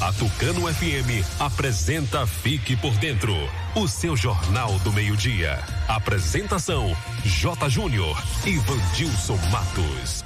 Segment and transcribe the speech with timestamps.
[0.00, 3.34] A Tucano FM apresenta Fique por Dentro,
[3.74, 5.58] o seu jornal do meio-dia.
[5.88, 7.68] Apresentação: J.
[7.68, 8.16] Júnior
[8.46, 10.24] e Vandilson Matos.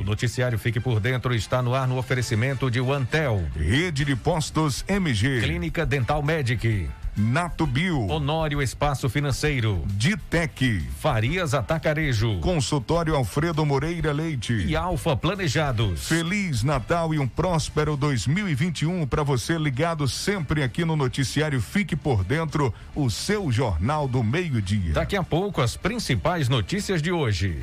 [0.00, 3.46] O noticiário Fique por Dentro está no ar no oferecimento de Antel.
[3.54, 5.42] Rede de Postos MG.
[5.42, 6.88] Clínica Dental Medic.
[7.16, 8.08] Nato Bio.
[8.08, 9.82] Honório Espaço Financeiro.
[9.86, 10.80] Ditec.
[11.00, 12.40] Farias Atacarejo.
[12.40, 14.52] Consultório Alfredo Moreira Leite.
[14.52, 16.06] E Alfa Planejados.
[16.06, 22.22] Feliz Natal e um próspero 2021 para você ligado sempre aqui no noticiário Fique por
[22.22, 24.92] Dentro, o seu jornal do meio-dia.
[24.92, 27.62] Daqui a pouco as principais notícias de hoje.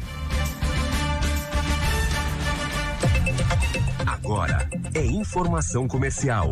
[4.05, 6.51] Agora é informação comercial.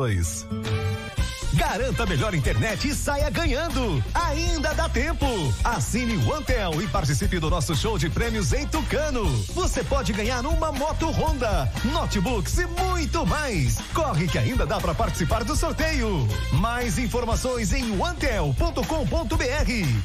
[1.53, 4.03] Garanta a melhor internet e saia ganhando.
[4.13, 5.25] Ainda dá tempo.
[5.63, 9.25] Assine o Antel e participe do nosso show de prêmios em Tucano.
[9.53, 13.77] Você pode ganhar uma moto Honda, notebooks e muito mais.
[13.93, 16.27] Corre que ainda dá para participar do sorteio.
[16.53, 18.83] Mais informações em antel.com.br.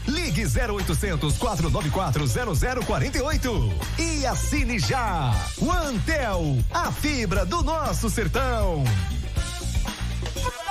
[0.09, 2.27] Ligue 0800 494
[2.85, 5.33] 0048 e assine já.
[5.59, 8.85] O Antel, a fibra do nosso sertão.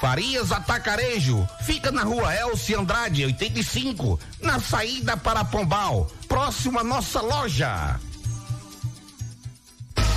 [0.00, 7.20] Farias Atacarejo, fica na rua Elci Andrade, 85, na saída para Pombal, próximo à nossa
[7.22, 7.98] loja.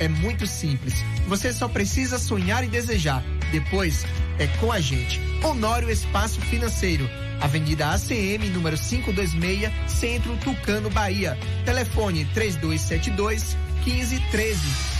[0.00, 1.04] é muito simples.
[1.26, 3.22] Você só precisa sonhar e desejar.
[3.50, 4.06] Depois
[4.38, 5.20] é com a gente.
[5.42, 7.06] Honório Espaço Financeiro.
[7.40, 11.38] Avenida ACM, número 526, Centro Tucano, Bahia.
[11.64, 14.96] Telefone 3272 1513.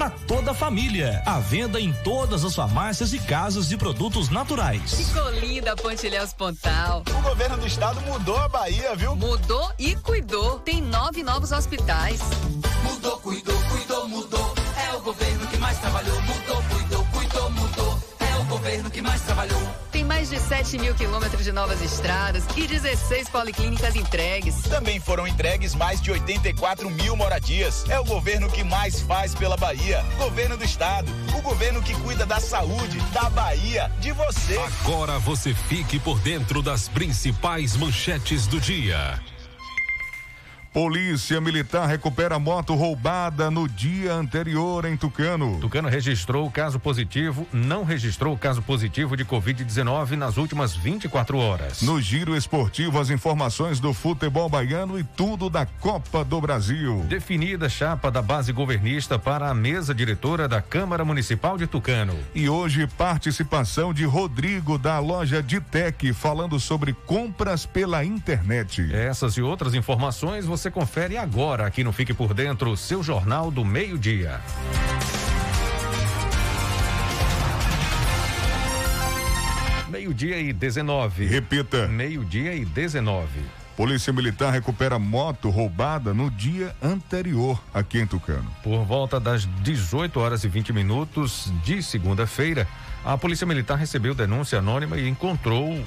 [0.01, 1.21] para toda a família.
[1.27, 4.95] À venda em todas as farmácias e casas de produtos naturais.
[4.95, 7.03] Ficou linda a Pontilhéus Pontal.
[7.07, 9.15] O governo do estado mudou a Bahia, viu?
[9.15, 10.57] Mudou e cuidou.
[10.57, 12.19] Tem nove novos hospitais.
[12.83, 14.55] Mudou, cuidou, cuidou, mudou.
[14.89, 16.19] É o governo que mais trabalhou.
[16.19, 17.99] Mudou, cuidou, cuidou, mudou.
[18.19, 19.90] É o governo que mais trabalhou.
[20.11, 24.61] Mais de 7 mil quilômetros de novas estradas e 16 policlínicas entregues.
[24.63, 27.85] Também foram entregues mais de 84 mil moradias.
[27.89, 30.03] É o governo que mais faz pela Bahia.
[30.17, 31.09] Governo do Estado.
[31.33, 34.57] O governo que cuida da saúde, da Bahia, de você.
[34.83, 39.17] Agora você fique por dentro das principais manchetes do dia.
[40.73, 45.59] Polícia Militar recupera moto roubada no dia anterior em Tucano.
[45.59, 51.37] Tucano registrou o caso positivo, não registrou o caso positivo de Covid-19 nas últimas 24
[51.37, 51.81] horas.
[51.81, 57.03] No giro esportivo, as informações do futebol baiano e tudo da Copa do Brasil.
[57.05, 62.17] Definida chapa da base governista para a mesa diretora da Câmara Municipal de Tucano.
[62.33, 68.89] E hoje, participação de Rodrigo da loja Ditec falando sobre compras pela internet.
[68.93, 73.49] Essas e outras informações você você confere agora aqui no Fique por Dentro, seu Jornal
[73.49, 74.39] do Meio-Dia.
[79.89, 81.25] Meio-dia e 19.
[81.25, 81.87] Repita.
[81.87, 83.27] Meio-dia e 19.
[83.75, 88.45] Polícia Militar recupera moto roubada no dia anterior aqui em Tucano.
[88.61, 92.67] Por volta das 18 horas e 20 minutos de segunda-feira,
[93.03, 95.83] a Polícia Militar recebeu denúncia anônima e encontrou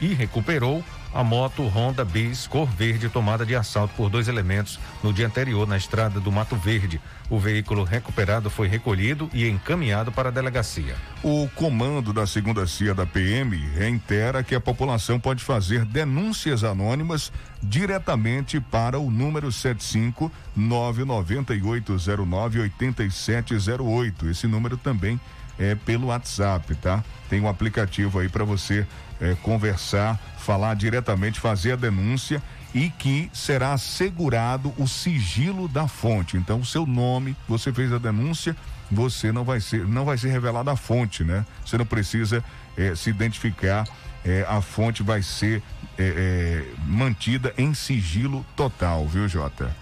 [0.00, 0.82] e recuperou
[1.16, 5.66] a moto Honda Bis cor verde tomada de assalto por dois elementos no dia anterior
[5.66, 7.00] na estrada do Mato Verde.
[7.30, 10.94] O veículo recuperado foi recolhido e encaminhado para a delegacia.
[11.22, 17.32] O comando da segunda CIA da PM reitera que a população pode fazer denúncias anônimas
[17.62, 24.28] diretamente para o número 75 99809 8708.
[24.28, 25.18] Esse número também
[25.58, 27.02] é pelo WhatsApp, tá?
[27.30, 28.86] Tem um aplicativo aí para você
[29.20, 32.42] é, conversar, falar diretamente, fazer a denúncia
[32.74, 36.36] e que será assegurado o sigilo da fonte.
[36.36, 38.56] Então, o seu nome, você fez a denúncia,
[38.90, 41.44] você não vai ser, não vai ser revelada a fonte, né?
[41.64, 42.44] Você não precisa
[42.76, 43.86] é, se identificar,
[44.24, 45.62] é, a fonte vai ser
[45.98, 49.74] é, é mantida em sigilo total, viu, Jota?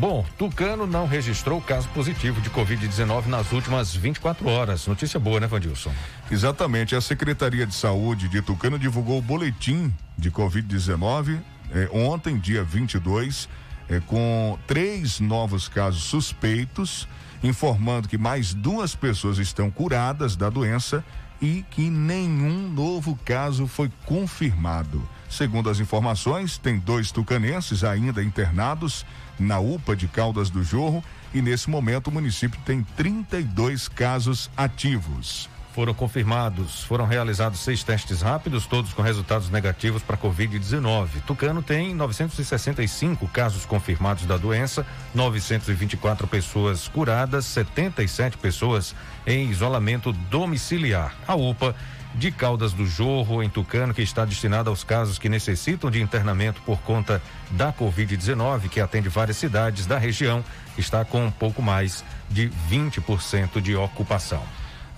[0.00, 4.86] Bom, Tucano não registrou caso positivo de Covid-19 nas últimas 24 horas.
[4.86, 5.92] Notícia boa, né, Vandilson?
[6.30, 6.96] Exatamente.
[6.96, 11.38] A Secretaria de Saúde de Tucano divulgou o boletim de Covid-19
[11.70, 13.46] eh, ontem, dia 22.
[13.90, 17.06] é, com três novos casos suspeitos,
[17.42, 21.04] informando que mais duas pessoas estão curadas da doença
[21.42, 25.06] e que nenhum novo caso foi confirmado.
[25.30, 29.06] Segundo as informações, tem dois tucanenses ainda internados
[29.38, 35.48] na UPA de Caldas do Jorro e nesse momento o município tem 32 casos ativos.
[35.72, 41.22] Foram confirmados, foram realizados seis testes rápidos, todos com resultados negativos para Covid-19.
[41.24, 44.84] Tucano tem 965 casos confirmados da doença,
[45.14, 51.14] 924 pessoas curadas, 77 pessoas em isolamento domiciliar.
[51.26, 51.76] A UPA
[52.14, 56.60] de Caldas do Jorro, em Tucano, que está destinada aos casos que necessitam de internamento
[56.62, 60.44] por conta da Covid-19, que atende várias cidades da região,
[60.76, 64.42] está com um pouco mais de 20% de ocupação.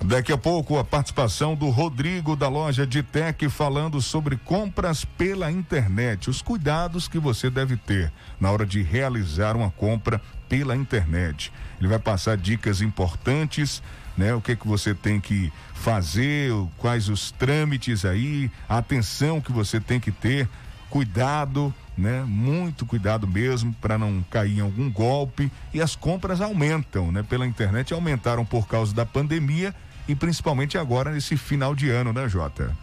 [0.04, 5.48] Daqui a pouco, a participação do Rodrigo da loja de Tech falando sobre compras pela
[5.48, 11.52] internet, os cuidados que você deve ter na hora de realizar uma compra pela internet.
[11.78, 13.80] Ele vai passar dicas importantes,
[14.16, 14.34] né?
[14.34, 19.80] O que que você tem que fazer, quais os trâmites aí, a atenção que você
[19.80, 20.48] tem que ter,
[20.88, 22.22] cuidado, né?
[22.26, 25.50] Muito cuidado mesmo para não cair em algum golpe.
[25.72, 27.22] E as compras aumentam, né?
[27.22, 29.74] Pela internet aumentaram por causa da pandemia
[30.06, 32.76] e principalmente agora nesse final de ano, né, Jota?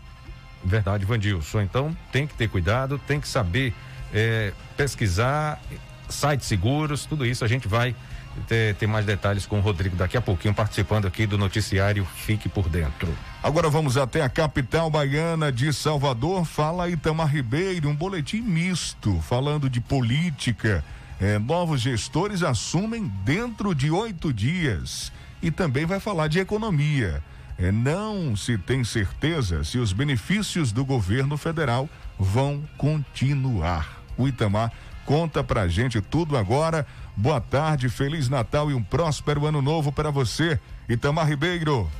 [0.64, 1.62] Verdade, Vandilson.
[1.62, 3.74] Então tem que ter cuidado, tem que saber
[4.14, 5.62] é, pesquisar
[6.10, 7.96] sites seguros, tudo isso a gente vai
[8.48, 12.50] ter, ter, mais detalhes com o Rodrigo daqui a pouquinho, participando aqui do noticiário Fique
[12.50, 13.14] por Dentro.
[13.42, 16.46] Agora vamos até a capital baiana de Salvador.
[16.46, 20.84] Fala Itamar Ribeiro, um boletim misto falando de política.
[21.20, 27.22] É, novos gestores assumem dentro de oito dias e também vai falar de economia.
[27.58, 34.02] É, não se tem certeza se os benefícios do governo federal vão continuar.
[34.18, 34.72] O Itamar
[35.06, 36.86] conta pra gente tudo agora.
[37.22, 40.58] Boa tarde, Feliz Natal e um próspero ano novo para você,
[40.88, 41.92] Itamar Ribeiro.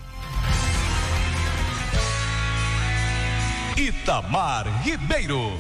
[3.76, 5.58] Itamar Ribeiro.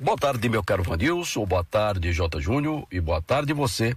[0.00, 2.40] Boa tarde, meu caro Vandilson, boa tarde, J.
[2.40, 3.94] Júnior, e boa tarde você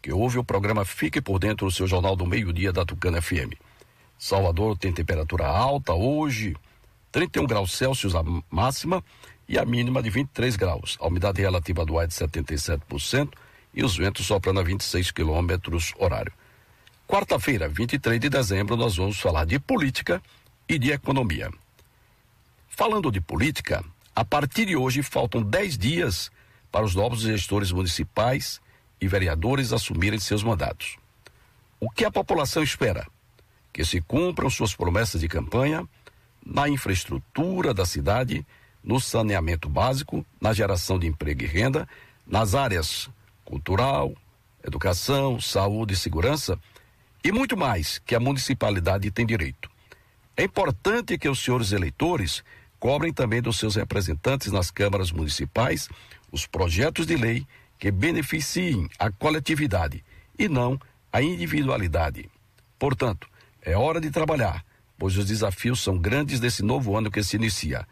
[0.00, 3.52] que ouve o programa Fique por Dentro do seu Jornal do Meio-Dia da Tucana FM.
[4.16, 6.54] Salvador tem temperatura alta hoje,
[7.10, 9.02] 31 graus Celsius a máxima
[9.48, 10.98] e a mínima de 23 graus.
[11.00, 13.32] A umidade relativa do ar é de 77%
[13.72, 16.32] e os ventos soprando a 26 quilômetros horário.
[17.06, 20.22] Quarta-feira, 23 de dezembro, nós vamos falar de política
[20.68, 21.50] e de economia.
[22.68, 23.82] Falando de política,
[24.14, 26.30] a partir de hoje faltam 10 dias
[26.70, 28.60] para os novos gestores municipais
[29.00, 30.98] e vereadores assumirem seus mandatos.
[31.80, 33.06] O que a população espera?
[33.72, 35.88] Que se cumpram suas promessas de campanha
[36.44, 38.44] na infraestrutura da cidade,
[38.82, 41.88] no saneamento básico, na geração de emprego e renda,
[42.26, 43.08] nas áreas
[43.44, 44.14] cultural,
[44.64, 46.58] educação, saúde e segurança
[47.24, 49.70] e muito mais que a municipalidade tem direito.
[50.36, 52.44] É importante que os senhores eleitores
[52.78, 55.88] cobrem também dos seus representantes nas câmaras municipais
[56.30, 57.46] os projetos de lei
[57.78, 60.04] que beneficiem a coletividade
[60.38, 60.78] e não
[61.12, 62.28] a individualidade.
[62.78, 63.28] Portanto,
[63.62, 64.64] é hora de trabalhar,
[64.96, 67.86] pois os desafios são grandes desse novo ano que se inicia.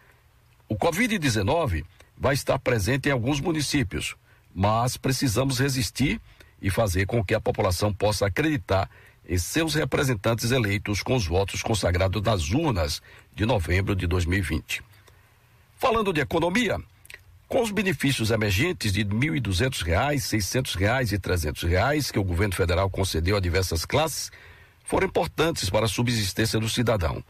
[0.68, 1.84] O Covid-19
[2.16, 4.16] vai estar presente em alguns municípios,
[4.54, 6.20] mas precisamos resistir
[6.60, 8.90] e fazer com que a população possa acreditar
[9.28, 13.02] em seus representantes eleitos com os votos consagrados nas urnas
[13.34, 14.82] de novembro de 2020.
[15.76, 16.80] Falando de economia,
[17.48, 22.54] com os benefícios emergentes de R$ 1.200, 600 reais e 300 reais que o governo
[22.54, 24.32] federal concedeu a diversas classes,
[24.84, 27.22] foram importantes para a subsistência do cidadão.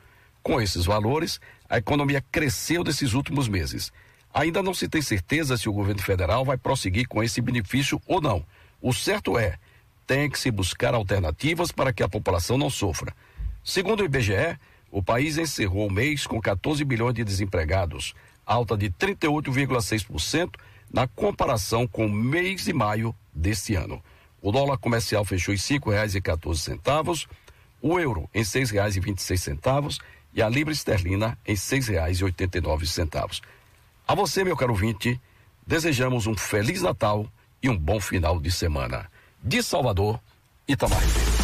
[0.43, 3.93] Com esses valores, a economia cresceu nesses últimos meses.
[4.33, 8.21] Ainda não se tem certeza se o governo federal vai prosseguir com esse benefício ou
[8.21, 8.45] não.
[8.81, 9.59] O certo é,
[10.07, 13.15] tem que se buscar alternativas para que a população não sofra.
[13.65, 14.59] Segundo o IBGE,
[14.91, 20.55] o país encerrou o mês com 14 bilhões de desempregados, alta de 38,6%
[20.93, 24.03] na comparação com o mês de maio deste ano.
[24.41, 25.53] O dólar comercial fechou
[26.15, 27.27] em quatorze centavos,
[27.83, 28.97] o euro em seis reais
[30.37, 31.57] e a libra esterlina em
[32.61, 33.41] nove centavos.
[34.07, 35.19] A você, meu caro vinte,
[35.67, 37.27] desejamos um feliz Natal
[37.63, 39.11] e um bom final de semana.
[39.43, 40.21] De Salvador,
[40.69, 41.36] Itamar Ribeiro.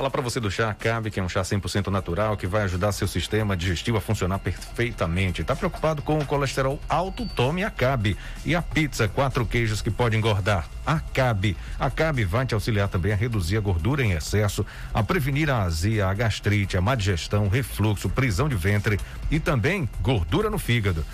[0.00, 2.90] Falar para você do chá Acabe, que é um chá 100% natural que vai ajudar
[2.90, 5.44] seu sistema digestivo a funcionar perfeitamente.
[5.44, 7.26] Tá preocupado com o colesterol alto?
[7.36, 8.16] Tome Acabe.
[8.42, 10.66] E a pizza, quatro queijos que pode engordar.
[10.86, 11.54] Acabe.
[11.78, 14.64] Acabe vai te auxiliar também a reduzir a gordura em excesso,
[14.94, 18.98] a prevenir a azia, a gastrite, a má digestão, refluxo, prisão de ventre
[19.30, 21.04] e também gordura no fígado.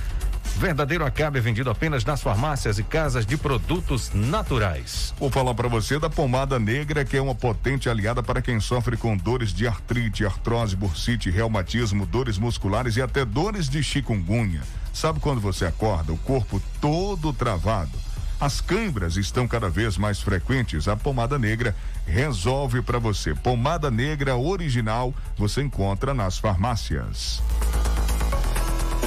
[0.56, 5.14] Verdadeiro Acabe é vendido apenas nas farmácias e casas de produtos naturais.
[5.18, 8.96] Vou falar para você da pomada negra, que é uma potente aliada para quem sofre
[8.96, 14.62] com dores de artrite, artrose, bursite, reumatismo, dores musculares e até dores de chikungunya.
[14.94, 17.92] Sabe quando você acorda, o corpo todo travado?
[18.40, 20.88] As câimbras estão cada vez mais frequentes.
[20.88, 23.34] A pomada negra resolve para você.
[23.34, 27.42] Pomada negra original você encontra nas farmácias.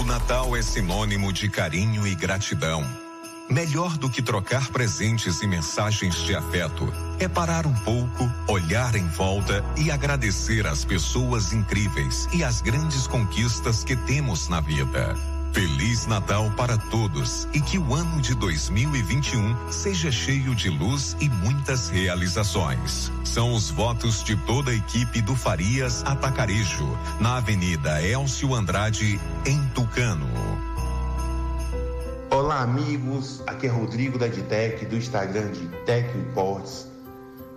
[0.09, 2.83] Natal é sinônimo de carinho e gratidão.
[3.47, 9.07] Melhor do que trocar presentes e mensagens de afeto é parar um pouco, olhar em
[9.07, 15.15] volta e agradecer às pessoas incríveis e às grandes conquistas que temos na vida.
[15.51, 21.27] Feliz Natal para todos e que o ano de 2021 seja cheio de luz e
[21.27, 23.11] muitas realizações.
[23.25, 26.87] São os votos de toda a equipe do Farias Atacarejo,
[27.19, 30.29] na Avenida Elcio Andrade, em Tucano.
[32.29, 33.41] Olá, amigos.
[33.47, 36.87] Aqui é Rodrigo da Edtech, do Instagram de Tech Imports.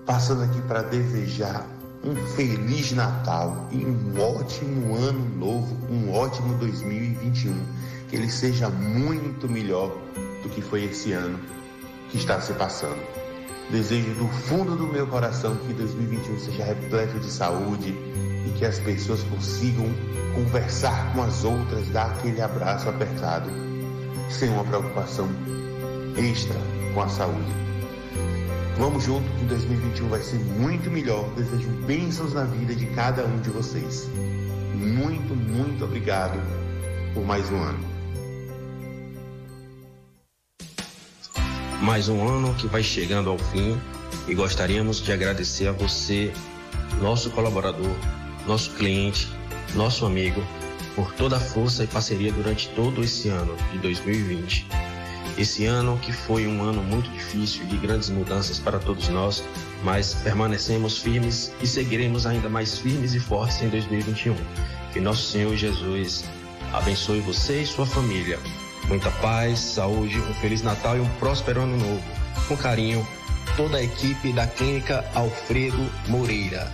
[0.07, 1.67] Passando aqui para desejar
[2.05, 7.55] um feliz Natal e um ótimo ano novo, um ótimo 2021
[8.09, 9.91] que ele seja muito melhor
[10.43, 11.39] do que foi esse ano
[12.11, 13.01] que está se passando.
[13.71, 17.91] Desejo do fundo do meu coração que 2021 seja repleto de saúde
[18.47, 19.87] e que as pessoas consigam
[20.35, 23.49] conversar com as outras, dar aquele abraço apertado,
[24.29, 25.29] sem uma preocupação
[26.17, 26.57] extra
[26.93, 27.72] com a saúde.
[28.79, 31.29] Vamos junto que 2021 vai ser muito melhor.
[31.35, 34.09] Desejo bênçãos na vida de cada um de vocês.
[34.75, 36.41] Muito, muito obrigado
[37.15, 37.93] por mais um ano.
[41.83, 43.77] mais um ano que vai chegando ao fim
[44.29, 46.33] e gostaríamos de agradecer a você,
[47.01, 47.97] nosso colaborador,
[48.47, 49.29] nosso cliente,
[49.75, 50.41] nosso amigo,
[50.95, 54.67] por toda a força e parceria durante todo esse ano de 2020.
[55.39, 59.43] Esse ano que foi um ano muito difícil de grandes mudanças para todos nós,
[59.83, 64.37] mas permanecemos firmes e seguiremos ainda mais firmes e fortes em 2021.
[64.93, 66.25] Que nosso Senhor Jesus
[66.73, 68.39] abençoe você e sua família
[68.89, 72.03] Muita paz, saúde, um Feliz Natal e um próspero Ano Novo.
[72.49, 73.07] Com carinho,
[73.57, 76.71] toda a equipe da Clínica Alfredo Moreira.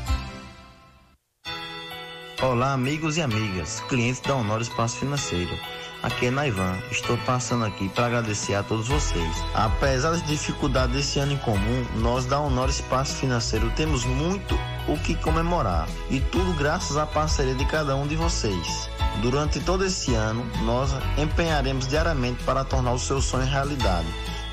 [2.42, 5.56] Olá, amigos e amigas, clientes da Honor Espaço Financeiro.
[6.02, 6.78] Aqui é Naivan.
[6.92, 9.36] Estou passando aqui para agradecer a todos vocês.
[9.52, 14.56] Apesar das dificuldades desse ano em comum, nós da Honor Espaço Financeiro temos muito
[14.86, 18.88] o que comemorar e tudo graças à parceria de cada um de vocês.
[19.20, 24.06] Durante todo esse ano, nós empenharemos diariamente para tornar o seu sonho realidade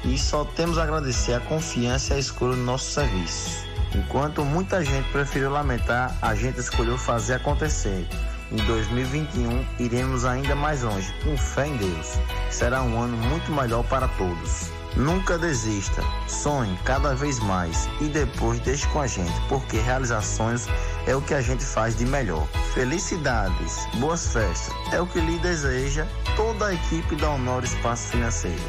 [0.04, 3.66] e só temos a agradecer a confiança e a escolha do nosso serviço.
[3.94, 8.08] Enquanto muita gente preferiu lamentar, a gente escolheu fazer acontecer.
[8.52, 12.20] Em 2021, iremos ainda mais longe, com fé em Deus.
[12.52, 14.70] Será um ano muito melhor para todos.
[14.96, 20.68] Nunca desista, sonhe cada vez mais e depois deixe com a gente, porque realizar sonhos
[21.06, 22.48] é o que a gente faz de melhor.
[22.74, 28.64] Felicidades, boas festas, é o que lhe deseja toda a equipe da Honor Espaço Financeiro.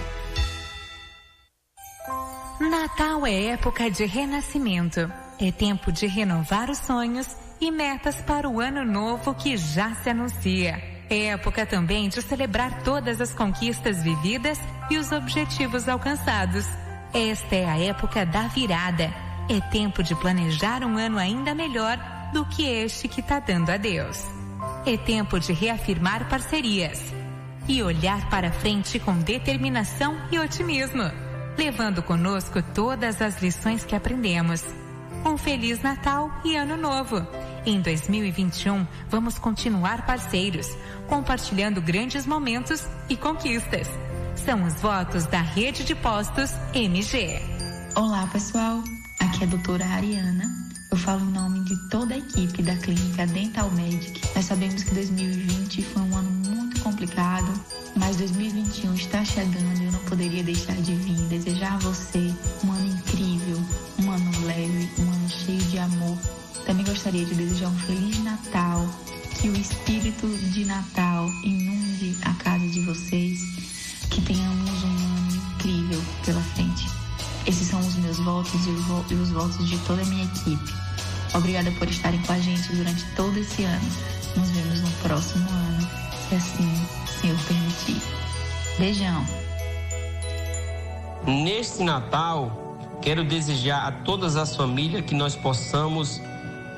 [2.58, 5.12] Natal é época de renascimento.
[5.38, 10.10] É tempo de renovar os sonhos e metas para o ano novo que já se
[10.10, 10.82] anuncia.
[11.08, 14.58] É época também de celebrar todas as conquistas vividas
[14.90, 16.66] e os objetivos alcançados.
[17.14, 19.12] Esta é a época da virada.
[19.48, 21.98] É tempo de planejar um ano ainda melhor
[22.32, 24.24] do que este que está dando a Deus.
[24.84, 27.00] É tempo de reafirmar parcerias
[27.68, 31.04] e olhar para frente com determinação e otimismo,
[31.56, 34.64] levando conosco todas as lições que aprendemos.
[35.26, 37.16] Um Feliz Natal e Ano Novo!
[37.66, 40.68] Em 2021, vamos continuar parceiros,
[41.08, 43.88] compartilhando grandes momentos e conquistas.
[44.36, 47.40] São os votos da Rede de Postos MG.
[47.96, 48.84] Olá, pessoal.
[49.18, 50.44] Aqui é a doutora Ariana.
[50.92, 54.22] Eu falo em nome de toda a equipe da Clínica Dental Medic.
[54.32, 57.52] Nós sabemos que 2020 foi um ano muito complicado,
[57.96, 62.32] mas 2021 está chegando e eu não poderia deixar de vir desejar a você
[62.64, 63.60] um ano incrível,
[63.98, 64.88] um ano leve,
[65.46, 66.18] cheio de amor
[66.66, 68.84] também gostaria de desejar um Feliz Natal,
[69.40, 73.40] que o espírito de Natal inunde a casa de vocês,
[74.10, 76.88] que tenhamos um ano incrível pela frente.
[77.46, 80.74] Esses são os meus votos e os votos de toda a minha equipe.
[81.32, 83.88] Obrigada por estarem com a gente durante todo esse ano.
[84.36, 85.88] Nos vemos no próximo ano,
[86.28, 86.86] se assim
[87.20, 88.02] Senhor permitir.
[88.78, 89.24] Beijão.
[91.24, 92.65] Neste Natal,
[93.00, 96.20] quero desejar a todas as famílias que nós possamos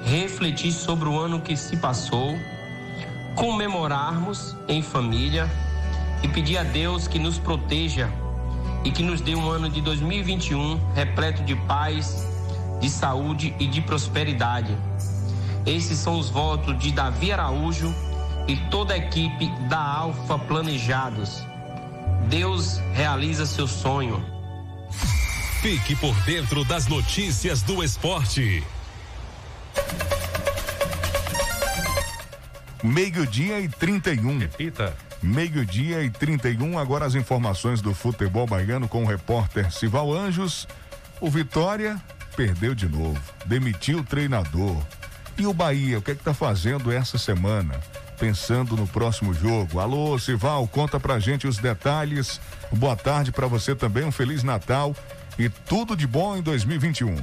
[0.05, 2.37] refletir sobre o ano que se passou,
[3.35, 5.49] comemorarmos em família
[6.23, 8.11] e pedir a Deus que nos proteja
[8.85, 12.27] e que nos dê um ano de 2021 repleto de paz,
[12.81, 14.77] de saúde e de prosperidade.
[15.67, 17.95] Esses são os votos de Davi Araújo
[18.47, 21.43] e toda a equipe da Alfa Planejados.
[22.29, 24.38] Deus realiza seu sonho.
[25.61, 28.63] Fique por dentro das notícias do esporte.
[32.81, 34.39] Meio-dia e 31.
[34.39, 34.97] Repita.
[35.21, 36.79] Meio-dia e 31.
[36.79, 40.69] Agora as informações do futebol baiano com o repórter Sival Anjos.
[41.21, 42.01] O Vitória
[42.37, 44.81] perdeu de novo, demitiu o treinador.
[45.37, 47.75] E o Bahia, o que é que tá fazendo essa semana?
[48.17, 49.81] Pensando no próximo jogo.
[49.81, 52.41] Alô, Sival, conta pra gente os detalhes.
[52.71, 54.95] Boa tarde para você também, um feliz Natal
[55.39, 57.15] e tudo de bom em 2021.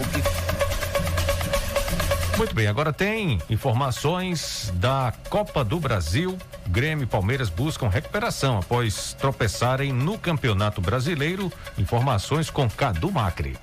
[2.39, 6.37] Muito bem, agora tem informações da Copa do Brasil.
[6.69, 11.51] Grêmio e Palmeiras buscam recuperação após tropeçarem no Campeonato Brasileiro.
[11.77, 13.57] Informações com Cadu Macri.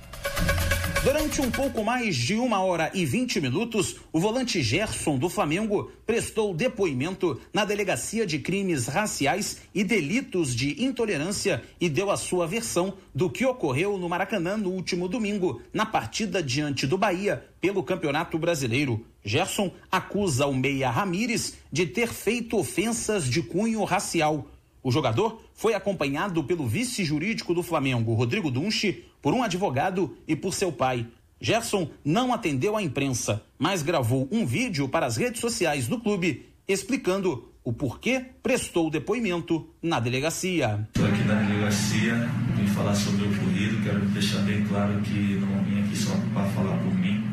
[1.07, 5.93] Durante um pouco mais de uma hora e vinte minutos, o volante Gerson do Flamengo
[6.05, 12.45] prestou depoimento na Delegacia de Crimes Raciais e Delitos de Intolerância e deu a sua
[12.45, 17.85] versão do que ocorreu no Maracanã no último domingo, na partida diante do Bahia pelo
[17.85, 19.07] Campeonato Brasileiro.
[19.25, 24.49] Gerson acusa o Meia Ramires de ter feito ofensas de cunho racial.
[24.83, 30.37] O jogador foi acompanhado pelo vice jurídico do Flamengo, Rodrigo Dunchi, por um advogado e
[30.37, 31.05] por seu pai.
[31.41, 36.47] Gerson não atendeu à imprensa, mas gravou um vídeo para as redes sociais do clube
[36.69, 40.87] explicando o porquê prestou depoimento na delegacia.
[40.95, 42.15] Estou aqui na delegacia,
[42.55, 46.47] vim falar sobre o ocorrido, quero deixar bem claro que não vim aqui só para
[46.51, 47.25] falar por mim,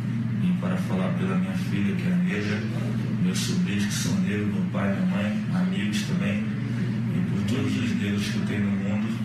[0.41, 2.59] vim para falar pela minha filha, que é negra,
[3.21, 7.91] meus sobrinhos que são negros, meu pai, minha mãe, amigos também, e por todos os
[8.01, 9.22] negros que eu tenho no mundo,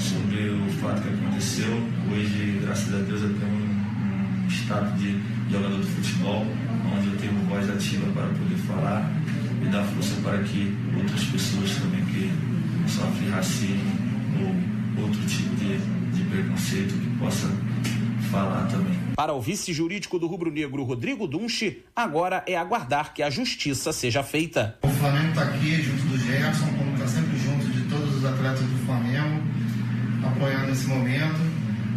[0.00, 1.70] sobre o fato que aconteceu.
[2.10, 6.46] Hoje, graças a Deus, eu tenho um, um status de jogador de futebol,
[6.96, 9.10] onde eu tenho voz ativa para poder falar
[9.62, 12.30] e dar força para que outras pessoas também que
[12.88, 14.08] sofrem racismo
[14.96, 15.78] ou outro tipo de,
[16.16, 17.48] de preconceito que possa
[18.30, 18.96] falar também.
[19.16, 24.22] Para o vice jurídico do rubro-negro Rodrigo Dunche, agora é aguardar que a justiça seja
[24.22, 24.78] feita.
[24.82, 28.60] O Flamengo está aqui junto do Gerson, como está sempre junto de todos os atletas
[28.60, 28.77] do
[30.28, 31.40] apoiando esse momento.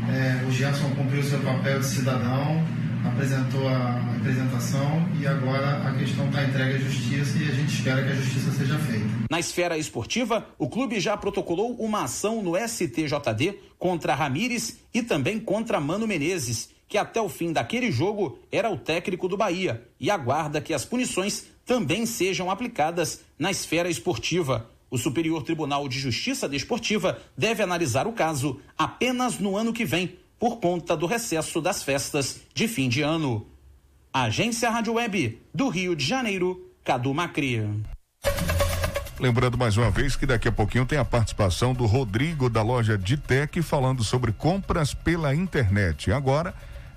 [0.10, 2.66] É, o Gerson cumpriu seu papel de cidadão,
[3.06, 8.04] apresentou a apresentação e agora a questão está entregue à justiça e a gente espera
[8.04, 9.06] que a justiça seja feita.
[9.30, 15.40] Na esfera esportiva, o clube já protocolou uma ação no STJD contra Ramires e também
[15.40, 20.12] contra Mano Menezes, que até o fim daquele jogo era o técnico do Bahia e
[20.12, 24.70] aguarda que as punições também sejam aplicadas na esfera esportiva.
[24.92, 30.18] O Superior Tribunal de Justiça Desportiva deve analisar o caso apenas no ano que vem,
[30.38, 33.48] por conta do recesso das festas de fim de ano.
[34.14, 37.62] Agência Rádio Web do Rio de Janeiro, Cadu Macri.
[39.18, 42.98] Lembrando mais uma vez que daqui a pouquinho tem a participação do Rodrigo da loja
[42.98, 46.12] Ditec falando sobre compras pela internet.
[46.12, 46.54] Agora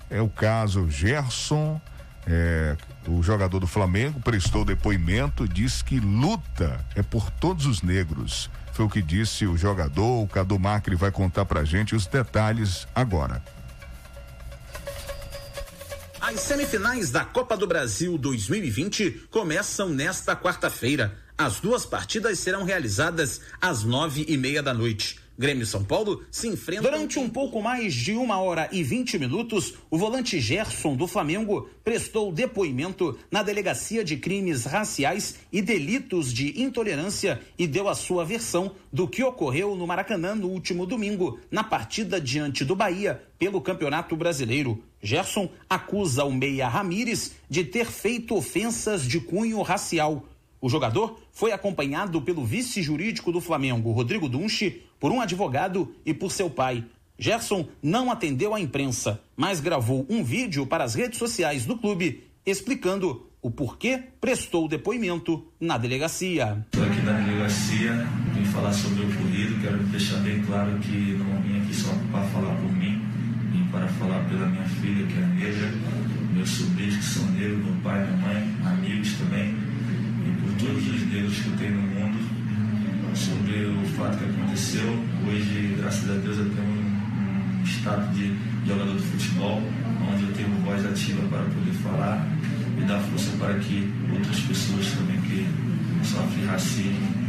[0.09, 1.79] é o caso Gerson,
[2.27, 2.75] é,
[3.07, 8.49] o jogador do Flamengo, prestou depoimento, diz que luta é por todos os negros.
[8.73, 12.87] Foi o que disse o jogador, o Cadu Macri vai contar pra gente os detalhes
[12.93, 13.43] agora.
[16.19, 21.24] As semifinais da Copa do Brasil 2020 começam nesta quarta-feira.
[21.37, 25.17] As duas partidas serão realizadas às nove e meia da noite.
[25.37, 26.89] Grêmio e São Paulo se enfrentam.
[26.89, 31.69] Durante um pouco mais de uma hora e vinte minutos, o volante Gerson do Flamengo
[31.83, 38.23] prestou depoimento na Delegacia de Crimes Raciais e Delitos de Intolerância e deu a sua
[38.23, 43.59] versão do que ocorreu no Maracanã no último domingo, na partida diante do Bahia pelo
[43.59, 44.81] Campeonato Brasileiro.
[45.03, 50.25] Gerson acusa o Meia Ramires de ter feito ofensas de cunho racial.
[50.65, 56.11] O jogador foi acompanhado pelo vice jurídico do Flamengo, Rodrigo Dunche, por um advogado e
[56.11, 56.83] por seu pai.
[57.19, 62.23] Gerson não atendeu à imprensa, mas gravou um vídeo para as redes sociais do clube
[62.43, 66.65] explicando o porquê prestou depoimento na delegacia.
[66.65, 67.91] Estou aqui na delegacia,
[68.33, 72.23] vim falar sobre o ocorrido, quero deixar bem claro que não vim aqui só para
[72.29, 73.05] falar por mim,
[73.51, 75.71] vim para falar pela minha filha, que é negra,
[76.33, 79.64] meus sobrinhos que são negros, meu pai, minha mãe, amigos também,
[80.59, 82.17] todos os negros que eu tenho no mundo,
[83.15, 84.87] sobre o fato que aconteceu.
[85.27, 88.35] Hoje, graças a Deus, eu tenho um, um status de
[88.67, 89.61] jogador de futebol,
[90.11, 92.27] onde eu tenho voz ativa para poder falar
[92.77, 95.47] e dar força para que outras pessoas também que
[96.05, 97.25] sofrem racismo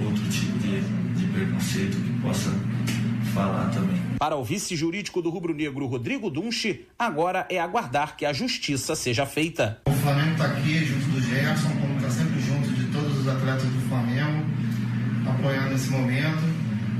[0.00, 0.80] ou outro tipo de,
[1.18, 2.50] de preconceito que possa
[3.34, 4.00] falar também.
[4.18, 9.26] Para o vice jurídico do rubro-negro Rodrigo Dunche, agora é aguardar que a justiça seja
[9.26, 9.80] feita.
[9.86, 11.70] O Flamengo está aqui junto do Gerson,
[13.22, 14.44] de todos os atletas do Flamengo,
[15.26, 16.42] apoiando esse momento.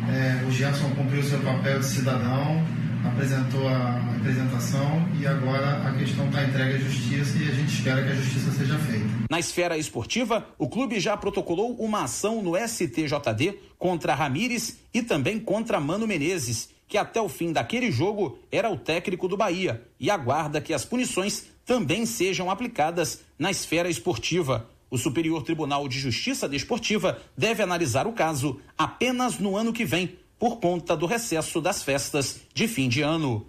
[0.08, 2.64] É, o Gerson cumpriu seu papel de cidadão,
[3.04, 8.02] apresentou a apresentação e agora a questão está entregue à justiça e a gente espera
[8.02, 9.06] que a justiça seja feita.
[9.28, 15.40] Na esfera esportiva, o clube já protocolou uma ação no STJD contra Ramires e também
[15.40, 20.10] contra Mano Menezes, que até o fim daquele jogo era o técnico do Bahia, e
[20.10, 24.68] aguarda que as punições também sejam aplicadas na esfera esportiva.
[24.92, 30.18] O Superior Tribunal de Justiça Desportiva deve analisar o caso apenas no ano que vem,
[30.38, 33.46] por conta do recesso das festas de fim de ano.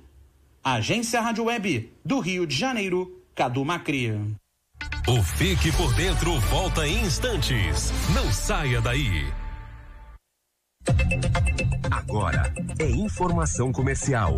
[0.64, 4.12] Agência Rádio Web do Rio de Janeiro, Cadu Macri.
[5.06, 7.92] O Fique por Dentro volta em instantes.
[8.16, 9.26] Não saia daí.
[11.92, 14.38] Agora é informação comercial.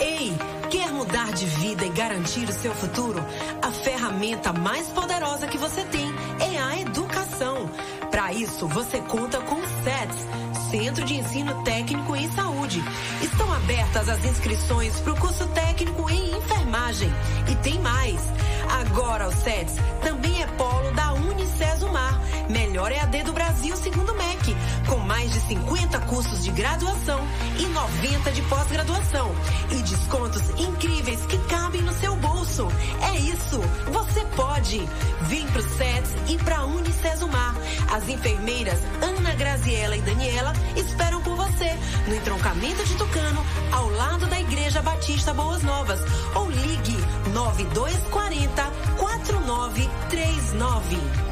[0.00, 0.32] Ei,
[0.70, 3.24] quer mudar de vida e garantir o seu futuro?
[3.62, 7.70] A ferramenta mais poderosa que você tem é a educação.
[8.10, 12.82] Para isso, você conta com o SETS, Centro de Ensino Técnico em Saúde.
[13.22, 17.10] Estão abertas as inscrições para o curso técnico em enfermagem.
[17.50, 18.20] E tem mais.
[18.70, 24.56] Agora o SETS também é polo da Unicesumar, melhor EAD do Brasil segundo o MEC,
[24.88, 27.20] com mais de 50 cursos de graduação
[27.58, 29.34] e 90 de pós-graduação
[29.70, 32.68] e descontos incríveis que cabem no seu bolso.
[33.12, 34.88] É isso, você pode.
[35.22, 37.54] Vem pro SETS e pra Unicesumar.
[37.92, 44.26] As enfermeiras Ana Graziela e Daniela esperam por você no entroncamento de Tucano, ao lado
[44.26, 46.00] da Igreja Batista Boas Novas.
[46.34, 46.96] Ou ligue
[47.32, 51.31] 9240 4939.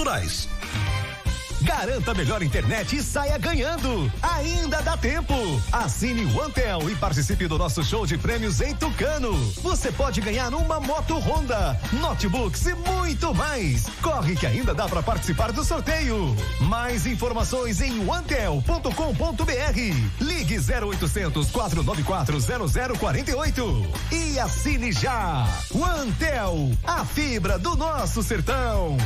[1.61, 4.11] Garanta melhor internet e saia ganhando.
[4.21, 5.33] Ainda dá tempo.
[5.71, 9.33] Assine o Antel e participe do nosso show de prêmios em Tucano.
[9.61, 13.85] Você pode ganhar uma moto Honda, notebooks e muito mais.
[14.01, 16.35] Corre que ainda dá para participar do sorteio.
[16.61, 18.83] Mais informações em antel.com.br.
[20.19, 22.39] Ligue 0800 494
[22.97, 25.47] 0048 e assine já.
[25.69, 28.97] O Antel, a fibra do nosso sertão.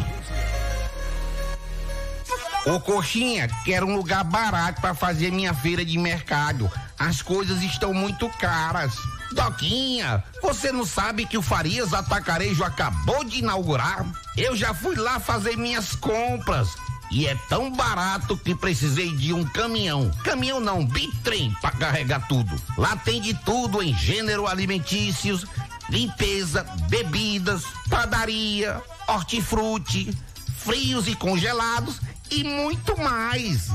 [2.65, 6.73] Ô coxinha, quero um lugar barato para fazer minha feira de mercado.
[6.99, 8.95] As coisas estão muito caras.
[9.33, 14.07] Doquinha, você não sabe que o Farias Atacarejo acabou de inaugurar?
[14.35, 16.71] Eu já fui lá fazer minhas compras
[17.11, 20.11] e é tão barato que precisei de um caminhão.
[20.23, 22.61] Caminhão não, bitrem para carregar tudo.
[22.77, 25.45] Lá tem de tudo em gênero alimentícios,
[25.89, 30.17] limpeza, bebidas, padaria, hortifruti,
[30.59, 33.69] frios e congelados e muito mais.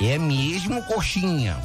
[0.00, 1.56] É mesmo, coxinha.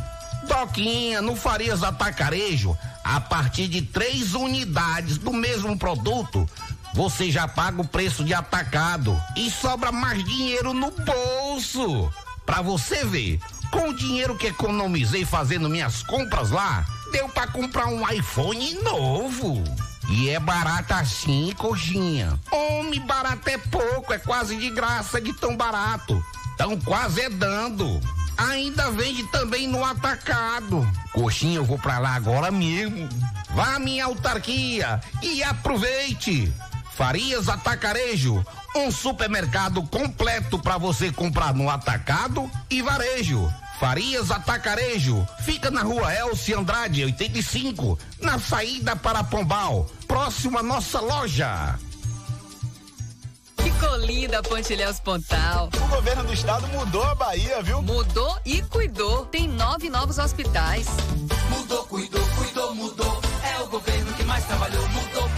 [0.48, 6.50] Doquinha, no Farias Atacarejo, a partir de três unidades do mesmo produto,
[6.94, 12.12] você já paga o preço de atacado e sobra mais dinheiro no bolso.
[12.46, 13.40] Pra você ver,
[13.72, 19.64] com o dinheiro que economizei fazendo minhas compras lá, deu pra comprar um iPhone novo.
[20.10, 22.40] E é barato assim, coxinha.
[22.52, 26.24] Homem, barato é pouco, é quase de graça de tão barato.
[26.58, 28.00] Tão quase é dando.
[28.38, 30.88] Ainda vende também no atacado.
[31.14, 33.08] Coxinha, eu vou pra lá agora mesmo.
[33.56, 36.52] Vá à minha autarquia e aproveite.
[36.96, 43.52] Farias Atacarejo, um supermercado completo para você comprar no atacado e varejo.
[43.80, 51.02] Farias Atacarejo, fica na rua Elci Andrade, 85, na saída para Pombal, próximo à nossa
[51.02, 51.80] loja.
[53.58, 55.70] Ficou linda a Pontilhéus Pontal.
[55.76, 57.82] O governo do estado mudou a Bahia, viu?
[57.82, 59.26] Mudou e cuidou.
[59.26, 60.88] Tem nove novos hospitais.
[61.50, 63.22] Mudou, cuidou, cuidou, mudou.
[63.44, 64.88] É o governo que mais trabalhou.
[64.90, 65.30] Mudou,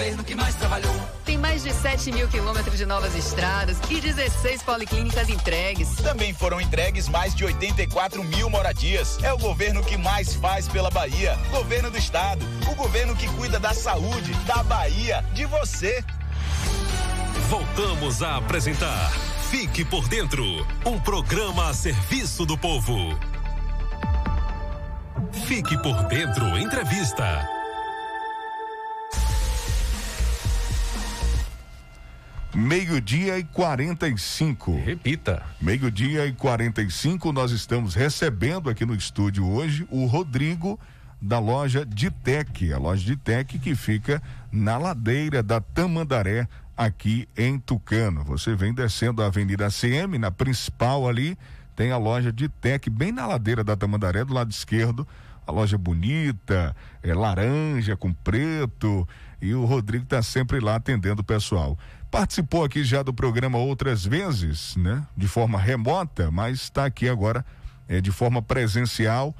[0.00, 0.94] governo que mais trabalhou.
[1.24, 5.94] Tem mais de 7 mil quilômetros de novas estradas e 16 policlínicas entregues.
[5.96, 9.18] Também foram entregues mais de 84 mil moradias.
[9.22, 11.38] É o governo que mais faz pela Bahia.
[11.50, 12.44] Governo do estado.
[12.70, 16.02] O governo que cuida da saúde, da Bahia, de você.
[17.48, 19.12] Voltamos a apresentar
[19.50, 20.44] Fique por Dentro
[20.86, 23.18] um programa a serviço do povo.
[25.46, 27.59] Fique por Dentro Entrevista.
[32.54, 34.82] Meio-dia e 45.
[34.84, 35.42] Repita.
[35.60, 40.78] Meio-dia e 45, nós estamos recebendo aqui no estúdio hoje o Rodrigo
[41.22, 44.20] da loja de Tec, a loja de Tec que fica
[44.50, 48.24] na ladeira da Tamandaré, aqui em Tucano.
[48.24, 51.38] Você vem descendo a Avenida ACM, na principal ali,
[51.76, 55.06] tem a loja de Tec, bem na ladeira da Tamandaré, do lado esquerdo.
[55.46, 59.06] A loja bonita, é laranja com preto,
[59.40, 61.78] e o Rodrigo está sempre lá atendendo o pessoal.
[62.10, 65.06] Participou aqui já do programa outras vezes, né?
[65.16, 67.44] De forma remota, mas está aqui agora
[67.88, 69.34] é, de forma presencial,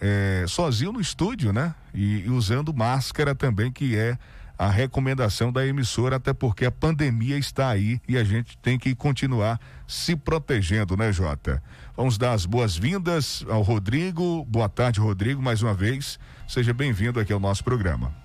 [0.00, 1.74] é, sozinho no estúdio, né?
[1.92, 4.16] E, e usando máscara também, que é
[4.56, 8.94] a recomendação da emissora, até porque a pandemia está aí e a gente tem que
[8.94, 11.60] continuar se protegendo, né, Jota?
[11.96, 14.44] Vamos dar as boas-vindas ao Rodrigo.
[14.44, 16.18] Boa tarde, Rodrigo, mais uma vez.
[16.46, 18.23] Seja bem-vindo aqui ao nosso programa.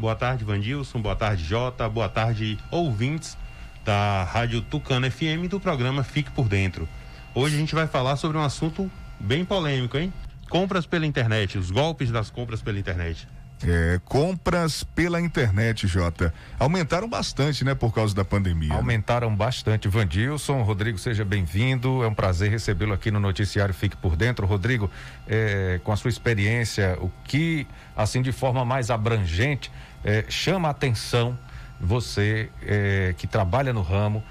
[0.00, 0.98] Boa tarde, Vandilson.
[0.98, 1.86] Boa tarde, Jota.
[1.86, 3.36] Boa tarde, ouvintes
[3.84, 6.88] da Rádio Tucano FM do programa Fique por Dentro.
[7.34, 8.90] Hoje a gente vai falar sobre um assunto
[9.20, 10.10] bem polêmico, hein?
[10.48, 13.28] Compras pela internet, os golpes das compras pela internet.
[13.62, 18.72] É, compras pela internet, Jota, aumentaram bastante, né, por causa da pandemia.
[18.72, 19.86] Aumentaram bastante.
[19.86, 22.02] Vandilson, Rodrigo, seja bem-vindo.
[22.02, 24.46] É um prazer recebê-lo aqui no noticiário Fique por Dentro.
[24.46, 24.90] Rodrigo,
[25.28, 29.70] é, com a sua experiência, o que, assim, de forma mais abrangente,
[30.02, 31.38] é, chama a atenção,
[31.78, 34.24] você é, que trabalha no ramo,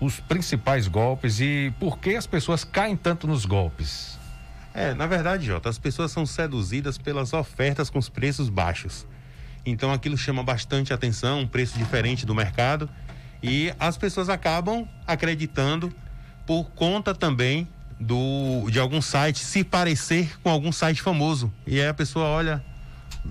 [0.00, 4.21] os principais golpes e por que as pessoas caem tanto nos golpes?
[4.74, 9.06] É, na verdade, Jota, as pessoas são seduzidas pelas ofertas com os preços baixos.
[9.64, 12.88] Então aquilo chama bastante atenção, um preço diferente do mercado,
[13.42, 15.92] e as pessoas acabam acreditando
[16.46, 17.68] por conta também
[18.00, 21.52] do de algum site se parecer com algum site famoso.
[21.66, 22.64] E aí a pessoa olha,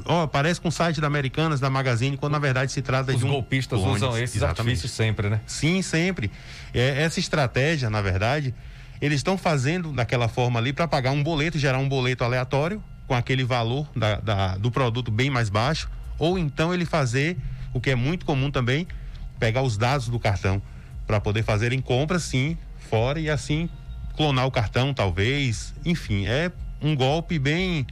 [0.05, 3.11] ó, oh, parece com o site da Americanas, da Magazine, quando na verdade se trata
[3.11, 3.27] Os de um.
[3.27, 4.01] Os golpistas clones.
[4.01, 4.59] usam esses Exatamente.
[4.59, 5.41] artifícios sempre, né?
[5.45, 6.31] Sim, sempre.
[6.73, 8.53] É, essa estratégia, na verdade,
[9.01, 13.15] eles estão fazendo daquela forma ali para pagar um boleto, gerar um boleto aleatório com
[13.15, 15.89] aquele valor da, da, do produto bem mais baixo,
[16.19, 17.35] ou então ele fazer
[17.73, 18.87] o que é muito comum também,
[19.39, 20.61] pegar os dados do cartão
[21.07, 22.57] para poder fazerem compras sim
[22.89, 23.67] fora e assim
[24.15, 27.87] clonar o cartão talvez, enfim, é um golpe bem,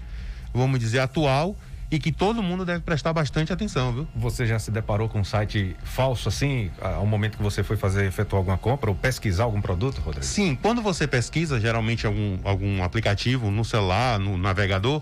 [0.53, 1.55] vamos dizer, atual
[1.91, 4.07] e que todo mundo deve prestar bastante atenção, viu?
[4.15, 8.05] Você já se deparou com um site falso assim, ao momento que você foi fazer,
[8.05, 10.25] efetuar alguma compra ou pesquisar algum produto, Rodrigo?
[10.25, 15.01] Sim, quando você pesquisa, geralmente algum, algum aplicativo no celular, no navegador,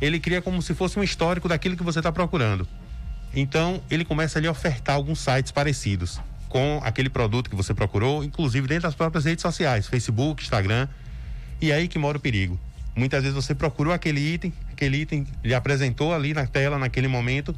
[0.00, 2.68] ele cria como se fosse um histórico daquilo que você está procurando.
[3.34, 8.22] Então, ele começa ali a ofertar alguns sites parecidos com aquele produto que você procurou,
[8.24, 10.88] inclusive dentro das próprias redes sociais, Facebook, Instagram.
[11.60, 12.58] E é aí que mora o perigo.
[12.94, 17.54] Muitas vezes você procurou aquele item, aquele item lhe apresentou ali na tela naquele momento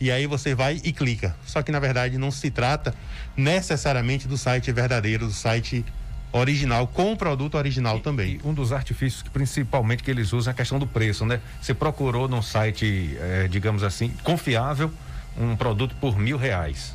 [0.00, 1.36] e aí você vai e clica.
[1.44, 2.94] Só que na verdade não se trata
[3.36, 5.84] necessariamente do site verdadeiro, do site
[6.32, 8.40] original, com o produto original e, também.
[8.42, 11.40] E um dos artifícios que principalmente que eles usam é a questão do preço, né?
[11.60, 14.90] Você procurou num site, é, digamos assim, confiável,
[15.38, 16.94] um produto por mil reais.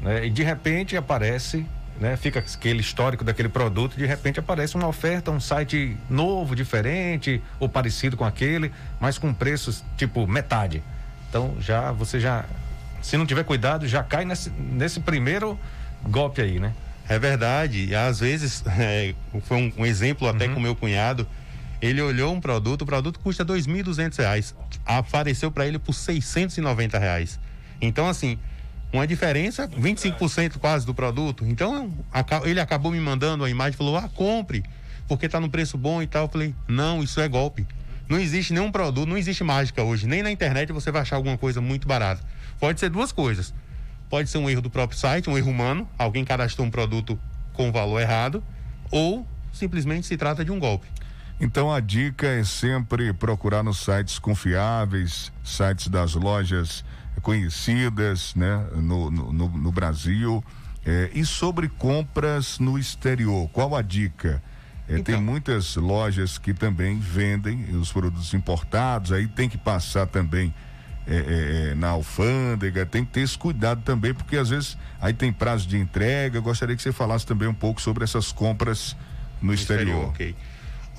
[0.00, 0.26] Né?
[0.26, 1.66] E de repente aparece
[2.00, 2.16] né?
[2.16, 7.68] Fica aquele histórico daquele produto, de repente aparece uma oferta, um site novo, diferente ou
[7.68, 10.82] parecido com aquele, mas com preços tipo metade.
[11.28, 12.46] Então já você já,
[13.02, 15.58] se não tiver cuidado, já cai nesse, nesse primeiro
[16.02, 16.72] golpe aí, né?
[17.10, 17.86] É verdade.
[17.86, 20.54] E às vezes, é, foi um, um, exemplo até uhum.
[20.54, 21.26] com meu cunhado.
[21.82, 24.54] Ele olhou um produto, o produto custa R$ 2.200.
[24.86, 27.40] Apareceu para ele por R$ reais.
[27.80, 28.38] Então, assim,
[28.92, 31.44] uma diferença, 25% quase do produto.
[31.46, 31.92] Então,
[32.44, 34.64] ele acabou me mandando a imagem, falou: "Ah, compre,
[35.06, 36.24] porque está no preço bom e tal".
[36.24, 37.66] Eu falei: "Não, isso é golpe.
[38.08, 40.06] Não existe nenhum produto, não existe mágica hoje.
[40.06, 42.20] Nem na internet você vai achar alguma coisa muito barata.
[42.58, 43.54] Pode ser duas coisas.
[44.08, 47.16] Pode ser um erro do próprio site, um erro humano, alguém cadastrou um produto
[47.52, 48.42] com valor errado,
[48.90, 50.88] ou simplesmente se trata de um golpe.
[51.40, 56.84] Então a dica é sempre procurar nos sites confiáveis, sites das lojas
[57.20, 60.42] conhecidas né, no, no, no Brasil.
[60.84, 64.42] É, e sobre compras no exterior, qual a dica?
[64.88, 65.04] É, então.
[65.04, 70.54] Tem muitas lojas que também vendem os produtos importados, aí tem que passar também
[71.06, 75.12] é, é, é, na alfândega, tem que ter esse cuidado também, porque às vezes aí
[75.12, 76.38] tem prazo de entrega.
[76.38, 78.96] Eu gostaria que você falasse também um pouco sobre essas compras
[79.40, 80.10] no, no exterior.
[80.12, 80.36] exterior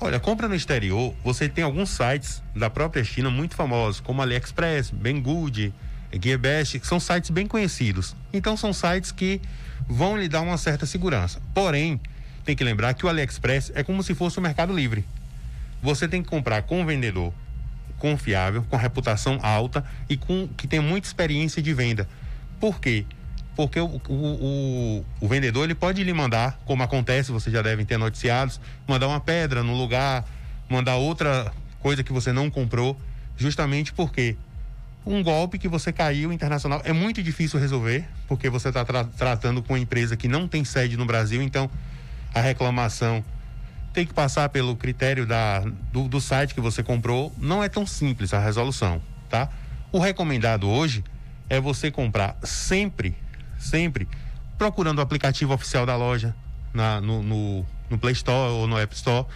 [0.02, 4.90] Olha, compra no exterior, você tem alguns sites da própria China muito famosos, como AliExpress,
[4.90, 5.72] Banggood,
[6.20, 8.14] GearBest, que são sites bem conhecidos.
[8.32, 9.40] Então são sites que
[9.88, 11.40] vão lhe dar uma certa segurança.
[11.54, 12.00] Porém,
[12.44, 15.04] tem que lembrar que o AliExpress é como se fosse o Mercado Livre.
[15.82, 17.32] Você tem que comprar com um vendedor
[17.98, 22.08] confiável, com reputação alta e com que tem muita experiência de venda.
[22.58, 23.04] Por quê?
[23.54, 27.84] Porque o, o, o, o vendedor ele pode lhe mandar, como acontece, vocês já devem
[27.84, 30.24] ter noticiados, mandar uma pedra no lugar,
[30.68, 32.98] mandar outra coisa que você não comprou
[33.36, 34.36] justamente porque
[35.04, 39.62] um golpe que você caiu internacional é muito difícil resolver, porque você está tra tratando
[39.62, 41.68] com uma empresa que não tem sede no Brasil, então
[42.32, 43.24] a reclamação
[43.92, 45.60] tem que passar pelo critério da,
[45.92, 47.32] do, do site que você comprou.
[47.36, 49.48] Não é tão simples a resolução, tá?
[49.90, 51.04] O recomendado hoje
[51.50, 53.14] é você comprar sempre,
[53.58, 54.08] sempre
[54.56, 56.34] procurando o aplicativo oficial da loja
[56.72, 59.26] na, no, no, no Play Store ou no App Store.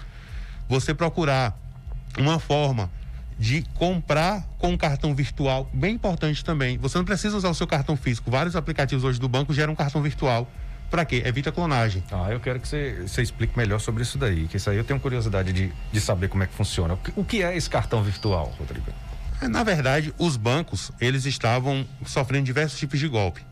[0.69, 1.59] Você procurar
[2.17, 2.91] uma forma
[3.39, 6.79] de comprar com um cartão virtual, bem importante também.
[6.79, 8.31] Você não precisa usar o seu cartão físico.
[8.31, 10.51] Vários aplicativos hoje do banco geram um cartão virtual.
[10.91, 11.23] Para quê?
[11.25, 12.03] Evita clonagem.
[12.13, 14.85] Ah, eu quero que você, você explique melhor sobre isso daí, que isso aí eu
[14.85, 16.95] tenho curiosidade de, de saber como é que funciona.
[16.95, 18.87] O que, o que é esse cartão virtual, Rodrigo?
[19.43, 23.45] É, na verdade, os bancos, eles estavam sofrendo diversos tipos de golpe.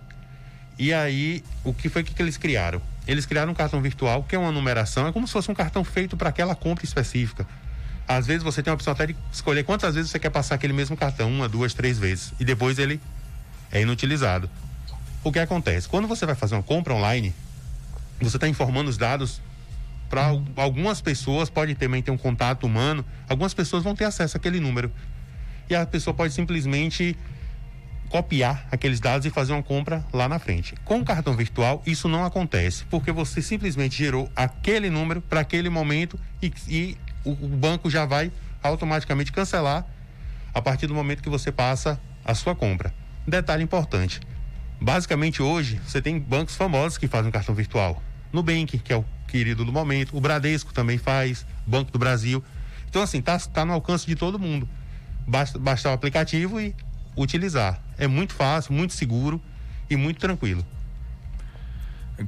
[0.78, 2.80] E aí, o que foi que, que eles criaram?
[3.06, 5.84] Eles criaram um cartão virtual, que é uma numeração, é como se fosse um cartão
[5.84, 7.46] feito para aquela compra específica.
[8.06, 10.72] Às vezes você tem a opção até de escolher quantas vezes você quer passar aquele
[10.72, 13.00] mesmo cartão, uma, duas, três vezes, e depois ele
[13.72, 14.48] é inutilizado.
[15.22, 15.88] O que acontece?
[15.88, 17.34] Quando você vai fazer uma compra online,
[18.20, 19.40] você está informando os dados
[20.08, 24.60] para algumas pessoas, pode também ter um contato humano, algumas pessoas vão ter acesso àquele
[24.60, 24.92] número.
[25.68, 27.16] E a pessoa pode simplesmente
[28.10, 30.74] copiar aqueles dados e fazer uma compra lá na frente.
[30.84, 35.68] Com o cartão virtual, isso não acontece, porque você simplesmente gerou aquele número para aquele
[35.68, 38.30] momento e, e o, o banco já vai
[38.62, 39.86] automaticamente cancelar
[40.52, 42.94] a partir do momento que você passa a sua compra.
[43.26, 44.20] Detalhe importante:
[44.80, 48.02] basicamente hoje você tem bancos famosos que fazem cartão virtual.
[48.32, 52.42] Nubank, que é o querido do momento, o Bradesco também faz, Banco do Brasil.
[52.88, 54.68] Então, assim, tá, tá no alcance de todo mundo.
[55.26, 56.74] Basta baixar o aplicativo e
[57.16, 57.80] utilizar.
[57.98, 59.40] É muito fácil, muito seguro
[59.88, 60.64] e muito tranquilo.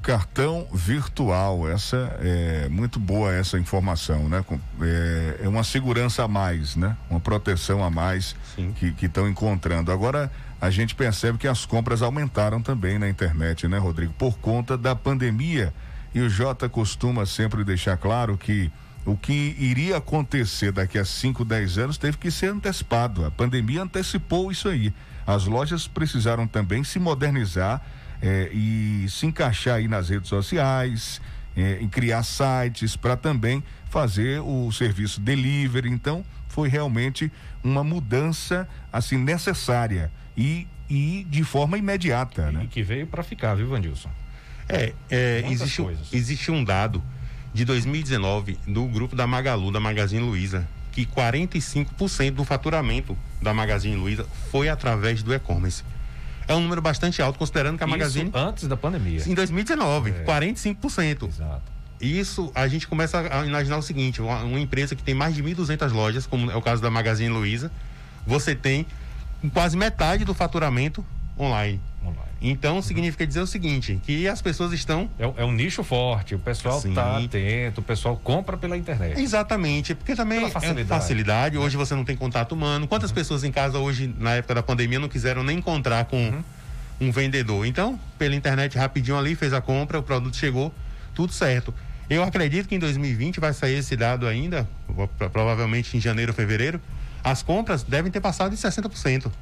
[0.03, 4.45] Cartão virtual, essa é muito boa essa informação, né?
[4.81, 6.97] É, é uma segurança a mais, né?
[7.09, 8.73] Uma proteção a mais Sim.
[8.73, 9.93] que estão encontrando.
[9.93, 10.31] Agora
[10.61, 14.13] a gente percebe que as compras aumentaram também na internet, né, Rodrigo?
[14.15, 15.73] Por conta da pandemia.
[16.13, 18.73] E o Jota costuma sempre deixar claro que
[19.05, 23.25] o que iria acontecer daqui a 5, 10 anos teve que ser antecipado.
[23.25, 24.93] A pandemia antecipou isso aí.
[25.25, 27.81] As lojas precisaram também se modernizar
[28.23, 31.21] é, e se encaixar aí nas redes sociais,
[31.57, 35.89] é, em criar sites para também fazer o serviço delivery.
[35.91, 37.31] Então, foi realmente
[37.63, 42.67] uma mudança assim necessária e, e de forma imediata, e né?
[42.71, 44.11] que veio para ficar, viu, Vandilson?
[44.69, 47.03] É, é existe, existe um dado
[47.55, 53.97] de 2019 do grupo da Magalu, da Magazine Luiza, que 45% do faturamento da Magazine
[53.97, 55.85] Luiza foi através do e-commerce
[56.49, 58.31] é um número bastante alto, considerando que a Isso Magazine.
[58.35, 59.23] Antes da pandemia.
[59.27, 60.25] Em 2019, é.
[60.25, 61.29] 45%.
[61.29, 61.77] Exato.
[62.01, 65.43] Isso a gente começa a imaginar o seguinte: uma, uma empresa que tem mais de
[65.43, 67.71] 1.200 lojas, como é o caso da Magazine Luiza,
[68.27, 68.87] você tem
[69.53, 71.05] quase metade do faturamento
[71.39, 71.81] online.
[72.03, 72.27] online.
[72.41, 75.09] Então significa dizer o seguinte, que as pessoas estão.
[75.19, 79.21] É, é um nicho forte, o pessoal está atento, o pessoal compra pela internet.
[79.21, 80.81] Exatamente, porque também pela facilidade.
[80.81, 81.59] é facilidade.
[81.59, 82.87] Hoje você não tem contato humano.
[82.87, 83.17] Quantas uhum.
[83.17, 86.45] pessoas em casa hoje, na época da pandemia, não quiseram nem encontrar com uhum.
[87.01, 87.67] um vendedor?
[87.67, 90.73] Então, pela internet rapidinho ali, fez a compra, o produto chegou,
[91.15, 91.73] tudo certo.
[92.09, 94.69] Eu acredito que em 2020 vai sair esse dado ainda,
[95.33, 96.81] provavelmente em janeiro ou fevereiro.
[97.25, 99.33] As compras devem ter passado de 60%.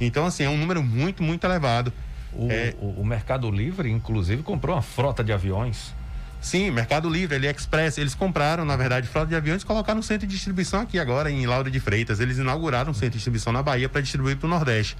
[0.00, 1.92] Então, assim, é um número muito, muito elevado.
[2.32, 2.74] O, é...
[2.80, 5.94] o, o Mercado Livre, inclusive, comprou uma frota de aviões.
[6.40, 10.26] Sim, Mercado Livre, AliExpress, eles compraram, na verdade, frota de aviões e colocaram no centro
[10.26, 12.20] de distribuição aqui agora, em Laura de Freitas.
[12.20, 14.96] Eles inauguraram um centro de distribuição na Bahia para distribuir para o Nordeste.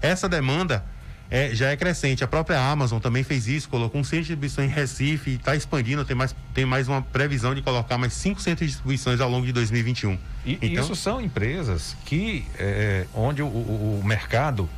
[0.00, 0.84] Essa demanda
[1.32, 2.22] é, já é crescente.
[2.22, 5.56] A própria Amazon também fez isso, colocou um centro de distribuição em Recife e está
[5.56, 9.30] expandindo, tem mais, tem mais uma previsão de colocar mais cinco centros de distribuições ao
[9.30, 10.18] longo de 2021.
[10.44, 14.68] E então, isso são empresas que, é, onde o, o, o mercado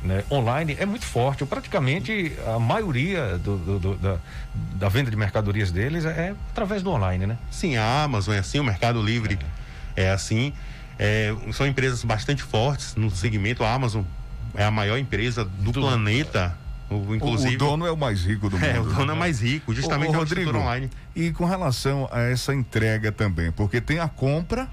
[0.00, 1.44] né, online é muito forte.
[1.44, 4.18] Praticamente a maioria do, do, do, da,
[4.74, 7.36] da, venda de mercadorias deles é, através do online, né?
[7.50, 9.36] Sim, a Amazon é assim, o Mercado Livre
[9.96, 10.52] é, é assim.
[11.00, 13.64] É, são empresas bastante fortes no segmento.
[13.64, 14.04] A Amazon
[14.56, 16.56] é a maior empresa do, planeta.
[16.90, 18.66] O, inclusive, o, dono é o mais rico do mundo.
[18.66, 20.90] É, o dono é mais rico, justamente o, o Rodrigo, online.
[21.14, 24.68] E com relação a essa entrega também, porque tem a compra,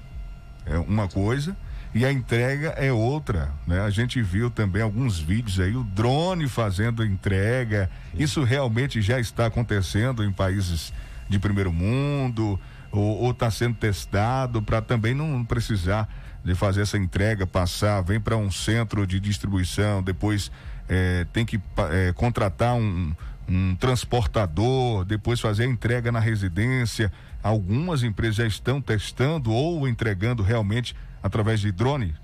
[0.64, 1.56] é uma coisa,
[1.94, 3.80] e a entrega é outra, né?
[3.80, 7.88] A gente viu também alguns vídeos aí, o drone fazendo entrega.
[8.14, 10.92] Isso realmente já está acontecendo em países
[11.28, 12.58] de primeiro mundo
[12.90, 16.08] ou está sendo testado para também não precisar
[16.44, 20.52] de fazer essa entrega, passar, vem para um centro de distribuição, depois
[20.88, 21.58] é, tem que
[21.90, 23.14] é, contratar um,
[23.48, 27.10] um transportador, depois fazer a entrega na residência.
[27.42, 32.14] Algumas empresas já estão testando ou entregando realmente através de drone?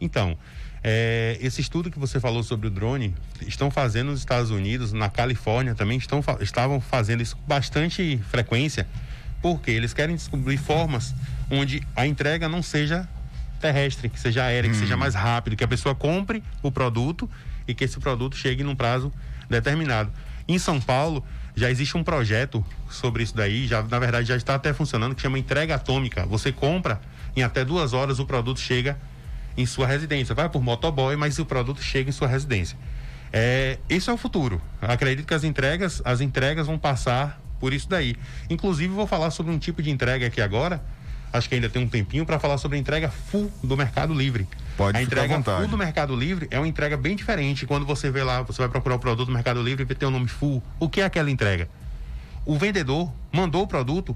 [0.00, 0.36] Então,
[0.82, 3.14] é, esse estudo que você falou sobre o drone,
[3.46, 8.86] estão fazendo nos Estados Unidos, na Califórnia também, estão, estavam fazendo isso com bastante frequência,
[9.40, 11.14] porque eles querem descobrir formas
[11.50, 13.08] onde a entrega não seja
[13.62, 14.72] terrestre, que seja aérea, hum.
[14.72, 17.30] que seja mais rápido, que a pessoa compre o produto
[17.66, 19.10] e que esse produto chegue num prazo
[19.48, 20.12] determinado.
[20.46, 24.54] Em São Paulo, já existe um projeto sobre isso daí, já na verdade já está
[24.54, 26.26] até funcionando, que chama entrega atômica.
[26.26, 27.00] Você compra,
[27.36, 28.98] em até duas horas o produto chega
[29.56, 30.34] em sua residência.
[30.34, 32.76] Vai por motoboy, mas o produto chega em sua residência.
[33.32, 34.60] É, isso é o futuro.
[34.80, 38.16] Acredito que as entregas, as entregas vão passar por isso daí.
[38.50, 40.82] Inclusive, vou falar sobre um tipo de entrega aqui agora.
[41.32, 44.46] Acho que ainda tem um tempinho para falar sobre a entrega full do Mercado Livre.
[44.76, 47.66] Pode a entrega full do Mercado Livre é uma entrega bem diferente.
[47.66, 50.10] Quando você vê lá, você vai procurar o produto do Mercado Livre e tem o
[50.10, 50.62] nome full.
[50.78, 51.68] O que é aquela entrega?
[52.44, 54.14] O vendedor mandou o produto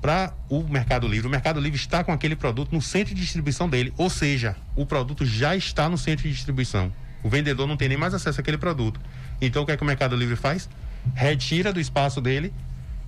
[0.00, 1.26] para o Mercado Livre.
[1.26, 4.86] O Mercado Livre está com aquele produto no centro de distribuição dele, ou seja, o
[4.86, 6.92] produto já está no centro de distribuição.
[7.22, 9.00] O vendedor não tem nem mais acesso àquele produto.
[9.40, 10.68] Então o que é que o Mercado Livre faz?
[11.14, 12.52] Retira do espaço dele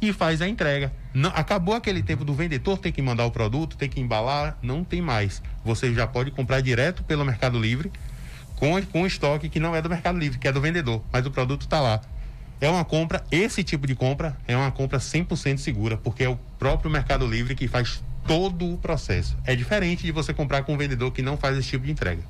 [0.00, 0.92] e faz a entrega.
[1.12, 4.84] Não, acabou aquele tempo do vendedor ter que mandar o produto, ter que embalar, não
[4.84, 5.42] tem mais.
[5.64, 7.90] Você já pode comprar direto pelo Mercado Livre
[8.56, 11.30] com, com estoque que não é do Mercado Livre, que é do vendedor, mas o
[11.30, 12.00] produto está lá
[12.60, 16.36] é uma compra, esse tipo de compra é uma compra 100% segura, porque é o
[16.58, 19.36] próprio Mercado Livre que faz todo o processo.
[19.44, 22.22] É diferente de você comprar com um vendedor que não faz esse tipo de entrega.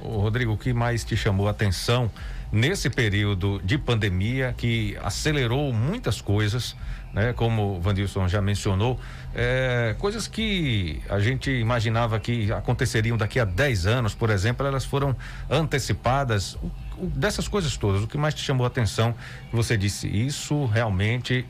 [0.00, 2.10] Ô, Rodrigo, o que mais te chamou a atenção
[2.52, 6.76] nesse período de pandemia que acelerou muitas coisas,
[7.12, 7.32] né?
[7.32, 9.00] Como o Vandilson já mencionou,
[9.34, 14.84] é, coisas que a gente imaginava que aconteceriam daqui a 10 anos, por exemplo, elas
[14.84, 15.16] foram
[15.50, 16.54] antecipadas.
[16.54, 19.14] O dessas coisas todas, o que mais te chamou a atenção?
[19.52, 21.44] Você disse, isso realmente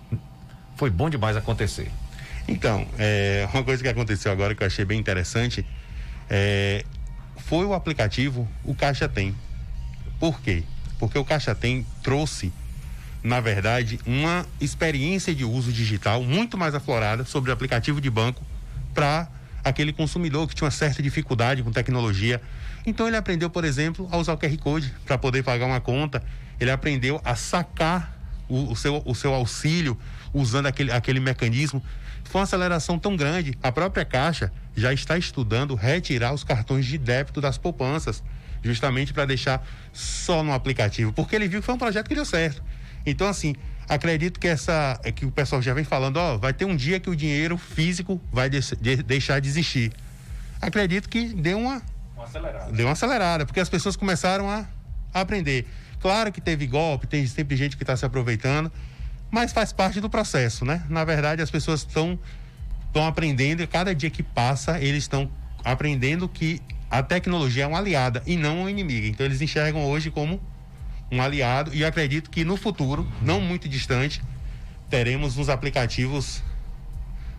[0.75, 1.91] foi bom demais acontecer.
[2.49, 5.67] Então, é, uma coisa que aconteceu agora que eu achei bem interessante
[6.29, 6.85] é,
[7.37, 9.35] foi o aplicativo O Caixa Tem.
[10.19, 10.65] Por quê?
[10.99, 12.53] Porque o Caixa Tem trouxe,
[13.23, 18.43] na verdade, uma experiência de uso digital muito mais aflorada sobre o aplicativo de banco
[18.95, 19.29] para
[19.63, 22.41] aquele consumidor que tinha uma certa dificuldade com tecnologia
[22.87, 26.23] então ele aprendeu, por exemplo, a usar o QR Code para poder pagar uma conta.
[26.61, 28.17] Ele aprendeu a sacar
[28.49, 29.99] o, o, seu, o seu auxílio
[30.33, 31.83] usando aquele, aquele mecanismo.
[32.23, 33.59] Foi uma aceleração tão grande.
[33.61, 38.23] A própria Caixa já está estudando retirar os cartões de débito das poupanças,
[38.67, 42.25] justamente para deixar só no aplicativo, porque ele viu que foi um projeto que deu
[42.25, 42.63] certo.
[43.05, 43.55] Então, assim,
[43.89, 47.09] acredito que essa que o pessoal já vem falando, ó, vai ter um dia que
[47.09, 49.93] o dinheiro físico vai de, de, deixar de existir.
[50.61, 51.81] Acredito que deu uma
[52.19, 52.73] acelerada.
[52.73, 54.67] Deu uma acelerada, porque as pessoas começaram a,
[55.15, 55.67] a aprender.
[56.01, 58.71] Claro que teve golpe, tem sempre gente que está se aproveitando,
[59.31, 60.85] mas faz parte do processo, né?
[60.89, 62.19] Na verdade, as pessoas estão
[62.87, 65.31] estão aprendendo e cada dia que passa eles estão
[65.63, 66.63] aprendendo que
[66.99, 69.07] a tecnologia é uma aliada e não um inimigo.
[69.07, 70.41] Então eles enxergam hoje como
[71.13, 74.23] um aliado e acredito que no futuro, não muito distante,
[74.89, 76.43] teremos uns aplicativos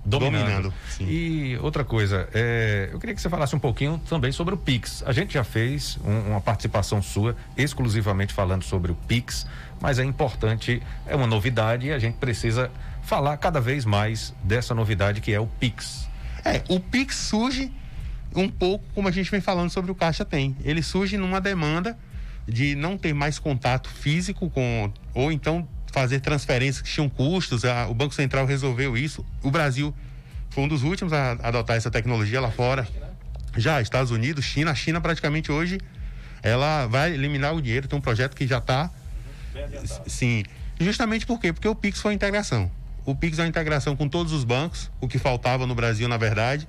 [0.05, 0.45] dominando.
[0.45, 0.74] dominando.
[1.01, 5.03] E outra coisa, é, eu queria que você falasse um pouquinho também sobre o Pix.
[5.05, 9.47] A gente já fez um, uma participação sua exclusivamente falando sobre o Pix,
[9.82, 14.76] mas é importante, é uma novidade e a gente precisa falar cada vez mais dessa
[14.76, 16.08] novidade que é o Pix.
[16.45, 17.72] É, o Pix surge
[18.43, 20.55] um pouco como a gente vem falando sobre o Caixa Tem.
[20.63, 21.97] Ele surge numa demanda
[22.47, 27.65] de não ter mais contato físico com ou então fazer transferências que tinham custos.
[27.65, 29.25] A, o Banco Central resolveu isso.
[29.41, 29.93] O Brasil
[30.49, 32.88] foi um dos últimos a, adotar essa tecnologia lá fora.
[33.57, 34.71] Já, Estados Unidos, China.
[34.71, 35.79] A China praticamente hoje
[36.43, 37.88] ela vai eliminar o dinheiro.
[37.88, 38.91] Tem um projeto que já está.
[40.05, 40.43] Sim.
[40.79, 41.51] Justamente por quê?
[41.51, 42.71] Porque o Pix foi a integração.
[43.03, 46.17] O Pix é uma integração com todos os bancos, o que faltava no Brasil, na
[46.17, 46.67] verdade.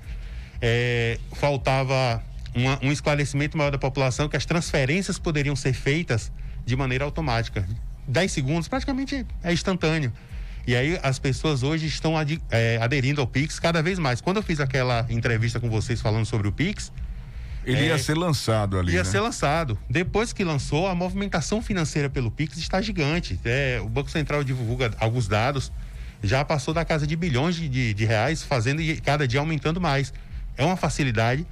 [0.60, 2.22] É, faltava
[2.54, 6.32] uma, um esclarecimento maior da população que as transferências poderiam ser feitas
[6.64, 7.66] de maneira automática.
[8.06, 10.12] 10 segundos, praticamente é instantâneo.
[10.66, 14.20] E aí as pessoas hoje estão ad, é, aderindo ao Pix cada vez mais.
[14.20, 16.92] Quando eu fiz aquela entrevista com vocês falando sobre o Pix.
[17.64, 18.92] Ele é, ia ser lançado ali.
[18.92, 19.04] Ia né?
[19.04, 19.78] ser lançado.
[19.88, 23.40] Depois que lançou, a movimentação financeira pelo Pix está gigante.
[23.44, 25.72] É, o Banco Central divulga alguns dados,
[26.22, 29.80] já passou da casa de bilhões de, de, de reais, fazendo e cada dia aumentando
[29.80, 30.12] mais.
[30.58, 31.46] É uma facilidade.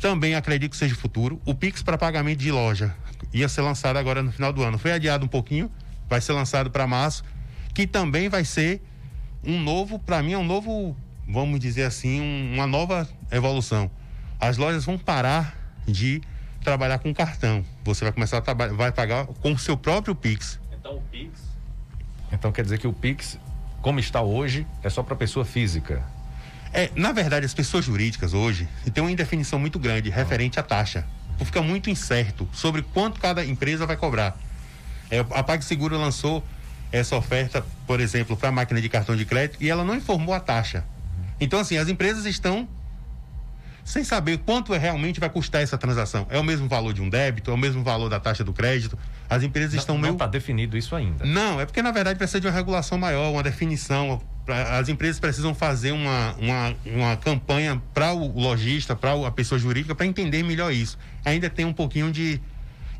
[0.00, 1.40] Também acredito que seja futuro.
[1.44, 2.94] O Pix para pagamento de loja
[3.32, 4.78] ia ser lançado agora no final do ano.
[4.78, 5.70] Foi adiado um pouquinho,
[6.08, 7.24] vai ser lançado para março,
[7.74, 8.82] que também vai ser
[9.44, 10.96] um novo, para mim é um novo,
[11.28, 13.90] vamos dizer assim, um, uma nova evolução.
[14.40, 15.56] As lojas vão parar
[15.86, 16.20] de
[16.62, 17.64] trabalhar com cartão.
[17.84, 20.60] Você vai começar a trabalhar, vai pagar com o seu próprio Pix.
[20.72, 21.42] Então o Pix.
[22.32, 23.38] Então quer dizer que o Pix,
[23.80, 26.04] como está hoje, é só para pessoa física.
[26.72, 31.04] É, na verdade, as pessoas jurídicas hoje têm uma indefinição muito grande referente à taxa.
[31.44, 34.36] fica muito incerto sobre quanto cada empresa vai cobrar.
[35.10, 36.42] É, a PagSeguro lançou
[36.90, 40.34] essa oferta, por exemplo, para a máquina de cartão de crédito e ela não informou
[40.34, 40.84] a taxa.
[41.40, 42.68] Então, assim, as empresas estão
[43.84, 46.26] sem saber quanto é realmente vai custar essa transação.
[46.30, 48.96] É o mesmo valor de um débito, é o mesmo valor da taxa do crédito.
[49.28, 50.12] As empresas não, estão não meio.
[50.12, 51.24] Não está definido isso ainda.
[51.24, 54.20] Não, é porque na verdade precisa de uma regulação maior, uma definição.
[54.46, 59.94] As empresas precisam fazer uma, uma, uma campanha para o lojista, para a pessoa jurídica,
[59.94, 60.98] para entender melhor isso.
[61.24, 62.40] Ainda tem um pouquinho de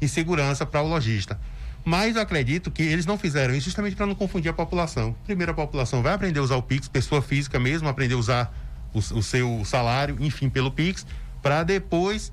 [0.00, 1.40] insegurança para o lojista.
[1.84, 5.16] Mas eu acredito que eles não fizeram isso justamente para não confundir a população.
[5.24, 8.54] Primeiro, a população vai aprender a usar o Pix, pessoa física mesmo, aprender a usar
[8.94, 11.04] o, o seu salário, enfim, pelo Pix,
[11.42, 12.32] para depois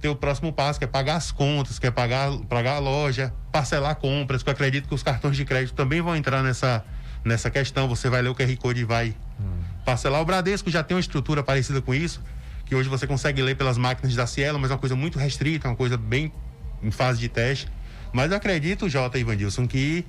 [0.00, 3.34] ter o próximo passo, que é pagar as contas, que é pagar, pagar a loja,
[3.52, 6.84] parcelar compras, que eu acredito que os cartões de crédito também vão entrar nessa,
[7.24, 7.88] nessa questão.
[7.88, 9.62] Você vai ler o QR Code e vai hum.
[9.84, 10.20] parcelar.
[10.20, 12.22] O Bradesco já tem uma estrutura parecida com isso,
[12.64, 15.68] que hoje você consegue ler pelas máquinas da Cielo, mas é uma coisa muito restrita,
[15.68, 16.32] uma coisa bem
[16.82, 17.68] em fase de teste.
[18.12, 20.04] Mas eu acredito, Jota e Vandilson, que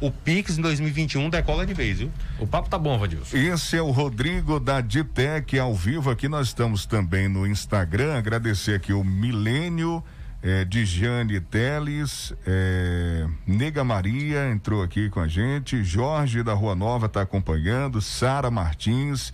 [0.00, 2.10] o Pix em 2021 decola de vez, viu?
[2.38, 3.36] O papo tá bom, Vandilson.
[3.36, 6.28] Esse é o Rodrigo da Ditec ao vivo aqui.
[6.28, 8.16] Nós estamos também no Instagram.
[8.16, 10.02] Agradecer aqui o Milênio.
[10.40, 17.06] É, Dijane Teles, é, Nega Maria entrou aqui com a gente, Jorge da Rua Nova
[17.06, 19.32] está acompanhando, Sara Martins,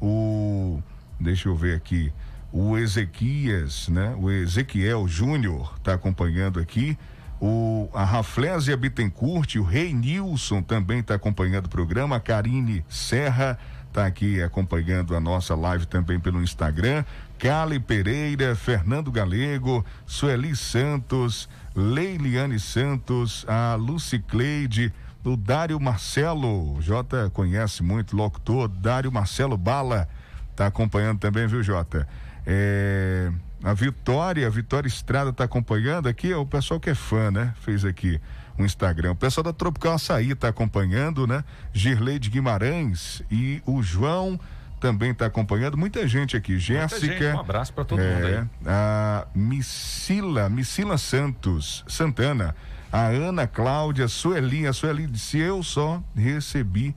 [0.00, 0.80] o
[1.18, 2.12] deixa eu ver aqui,
[2.52, 4.14] o Ezequias, né?
[4.16, 6.96] O Ezequiel Júnior está acompanhando aqui.
[7.40, 12.14] O, a Raflésia Bittencourt, o Rei Nilson também está acompanhando o programa.
[12.14, 17.04] A Karine Serra está aqui acompanhando a nossa live também pelo Instagram.
[17.44, 24.90] Cali Pereira, Fernando Galego, Sueli Santos, Leiliane Santos, a Lucy Cleide,
[25.22, 30.08] o Dário Marcelo, Jota conhece muito, locutor, Dário Marcelo Bala,
[30.52, 32.08] está acompanhando também, viu, Jota?
[32.46, 33.30] É,
[33.62, 37.52] a Vitória, a Vitória Estrada está acompanhando aqui, é o pessoal que é fã, né?
[37.60, 38.18] Fez aqui
[38.58, 39.12] um Instagram.
[39.12, 41.44] O pessoal da Tropical Açaí está acompanhando, né?
[41.74, 44.40] Girlei de Guimarães e o João
[44.80, 45.76] também está acompanhando.
[45.76, 46.58] Muita gente aqui.
[46.58, 47.34] Jéssica.
[47.34, 48.48] Um abraço para todo é, mundo aí.
[48.66, 52.54] A Missila, Missila Santos, Santana.
[52.92, 54.66] A Ana Cláudia, Sueli.
[54.66, 56.94] A Sueli disse: Eu só recebi.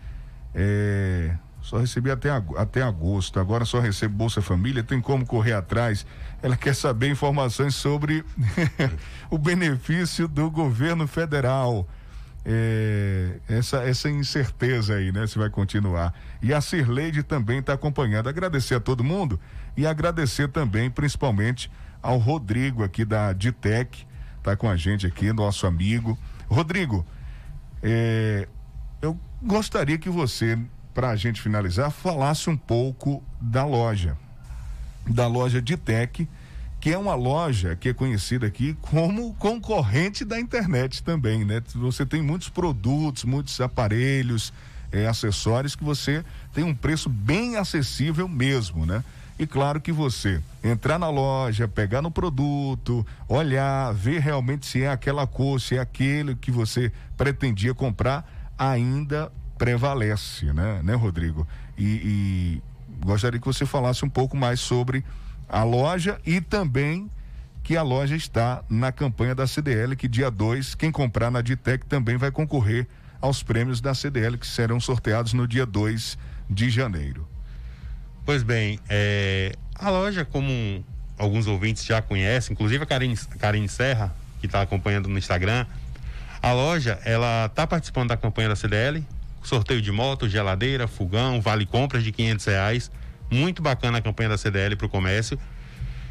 [0.53, 1.36] É,
[1.67, 6.05] só recebi até, até agosto, agora só recebo Bolsa Família, tem como correr atrás.
[6.41, 8.23] Ela quer saber informações sobre
[9.30, 11.86] o benefício do governo federal.
[12.50, 15.28] É, essa, essa incerteza aí, né?
[15.28, 16.14] Se vai continuar.
[16.41, 18.30] E a Cirleide também está acompanhando.
[18.30, 19.38] Agradecer a todo mundo
[19.76, 21.70] e agradecer também, principalmente,
[22.02, 24.08] ao Rodrigo aqui da Ditec,
[24.41, 26.18] tá com a gente aqui, nosso amigo.
[26.48, 27.06] Rodrigo,
[27.84, 28.48] é,
[29.02, 30.58] eu gostaria que você
[30.93, 34.18] para a gente finalizar, falasse um pouco da loja,
[35.06, 36.28] da loja Ditec,
[36.80, 41.61] que é uma loja que é conhecida aqui como concorrente da internet também, né?
[41.75, 44.53] Você tem muitos produtos, muitos aparelhos,
[44.91, 46.23] é, acessórios que você
[46.53, 49.03] tem um preço bem acessível mesmo, né?
[49.39, 54.89] E claro que você entrar na loja, pegar no produto, olhar, ver realmente se é
[54.89, 61.47] aquela cor, se é aquele que você pretendia comprar, ainda prevalece, né, né, Rodrigo?
[61.78, 62.61] E, e
[63.05, 65.03] gostaria que você falasse um pouco mais sobre
[65.48, 67.10] a loja e também
[67.64, 71.86] que a loja está na campanha da CDL, que dia 2, quem comprar na Ditec
[71.86, 72.88] também vai concorrer
[73.20, 76.18] aos prêmios da CDL que serão sorteados no dia 2
[76.50, 77.28] de janeiro.
[78.26, 80.84] Pois bem, é, a loja, como
[81.18, 85.66] alguns ouvintes já conhecem, inclusive a Karine, Karine Serra, que está acompanhando no Instagram,
[86.41, 89.04] a loja, ela está participando da campanha da CDL,
[89.43, 92.91] sorteio de moto, geladeira, fogão, vale compras de quinhentos reais.
[93.30, 95.39] Muito bacana a campanha da CDL para o comércio.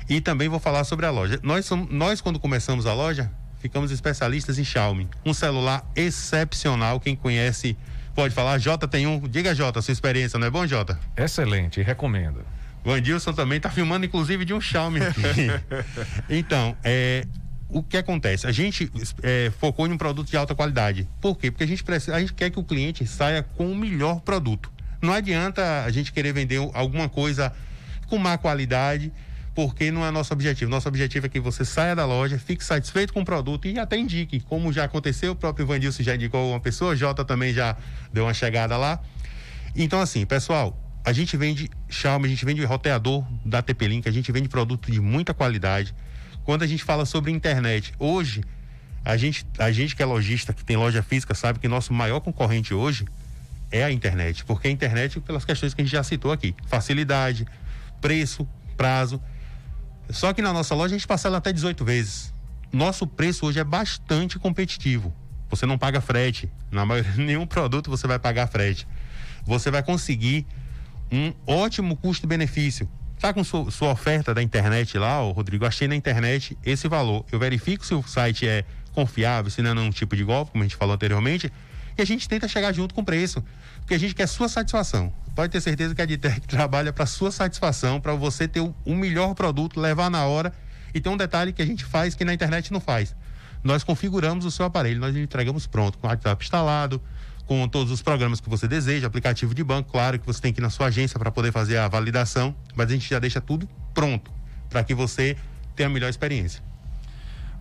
[0.09, 1.41] E também vou falar sobre a loja.
[1.43, 5.09] Nós, somos, nós, quando começamos a loja, ficamos especialistas em Xiaomi.
[5.25, 7.01] Um celular excepcional.
[7.01, 7.77] Quem conhece
[8.15, 8.59] pode falar.
[8.59, 9.21] Jota tem um.
[9.21, 10.99] Diga, Jota, sua experiência, não é bom, Jota?
[11.17, 12.45] Excelente, recomendo.
[12.85, 15.21] O Andilson também está filmando, inclusive, de um Xiaomi aqui.
[16.31, 17.27] então, é,
[17.69, 18.47] o que acontece?
[18.47, 18.91] A gente
[19.23, 21.09] é, focou em um produto de alta qualidade.
[21.21, 21.51] Por quê?
[21.51, 24.71] Porque a gente, precisa, a gente quer que o cliente saia com o melhor produto.
[25.01, 27.53] Não adianta a gente querer vender alguma coisa
[28.07, 29.13] com má qualidade,
[29.55, 30.71] porque não é nosso objetivo.
[30.71, 33.97] Nosso objetivo é que você saia da loja, fique satisfeito com o produto e até
[33.97, 34.41] indique.
[34.41, 37.77] Como já aconteceu, o próprio Vandilson já indicou uma pessoa, Jota também já
[38.13, 39.01] deu uma chegada lá.
[39.75, 44.31] Então, assim, pessoal, a gente vende Xiaomi, a gente vende roteador da TP-Link, a gente
[44.33, 45.95] vende produto de muita qualidade
[46.47, 48.41] quando a gente fala sobre internet, hoje,
[49.05, 52.21] a gente, a gente que é lojista, que tem loja física, sabe que nosso maior
[52.21, 53.05] concorrente hoje
[53.71, 54.45] é a internet.
[54.45, 57.47] Porque a internet, pelas questões que a gente já citou aqui, facilidade,
[58.01, 58.47] preço,
[58.77, 59.21] prazo.
[60.11, 62.33] Só que na nossa loja a gente parcela até 18 vezes.
[62.73, 65.15] Nosso preço hoje é bastante competitivo.
[65.49, 66.51] Você não paga frete.
[66.71, 68.87] Na maioria, nenhum produto você vai pagar frete.
[69.45, 70.47] Você vai conseguir
[71.11, 72.89] um ótimo custo-benefício.
[73.19, 75.65] Tá com sua, sua, oferta da internet lá, ô Rodrigo?
[75.65, 77.25] Achei na internet esse valor.
[77.33, 80.63] Eu verifico se o site é confiável, se não é um tipo de golpe, como
[80.63, 81.51] a gente falou anteriormente,
[81.97, 83.43] e a gente tenta chegar junto com o preço,
[83.81, 85.13] porque a gente quer sua satisfação.
[85.35, 88.95] Pode ter certeza que a Ditec trabalha para sua satisfação, para você ter o, o
[88.95, 90.53] melhor produto, levar na hora.
[90.95, 93.15] E tem um detalhe que a gente faz que na internet não faz.
[93.63, 97.03] Nós configuramos o seu aparelho, nós entregamos pronto, com o WhatsApp instalado,
[97.47, 100.61] com todos os programas que você deseja, aplicativo de banco, claro que você tem que
[100.61, 103.69] ir na sua agência para poder fazer a validação, mas a gente já deixa tudo
[103.95, 104.33] pronto
[104.69, 105.37] para que você
[105.75, 106.63] tenha a melhor experiência.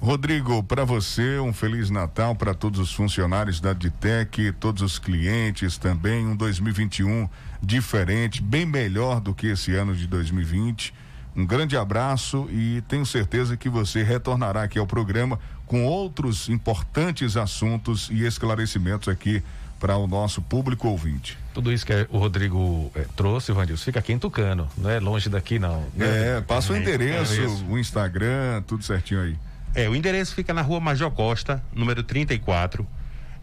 [0.05, 5.79] Rodrigo, para você, um Feliz Natal para todos os funcionários da Ditec, todos os clientes
[5.79, 7.27] também, um 2021
[7.59, 10.93] diferente, bem melhor do que esse ano de 2020.
[11.35, 17.35] Um grande abraço e tenho certeza que você retornará aqui ao programa com outros importantes
[17.35, 19.41] assuntos e esclarecimentos aqui
[19.79, 21.35] para o nosso público ouvinte.
[21.51, 25.29] Tudo isso que o Rodrigo é, trouxe, Vandilson, fica aqui em Tucano, não é longe
[25.29, 25.83] daqui não.
[25.99, 29.35] É, passa o endereço, é o Instagram, tudo certinho aí.
[29.75, 32.87] É, o endereço fica na rua Major Costa, número 34.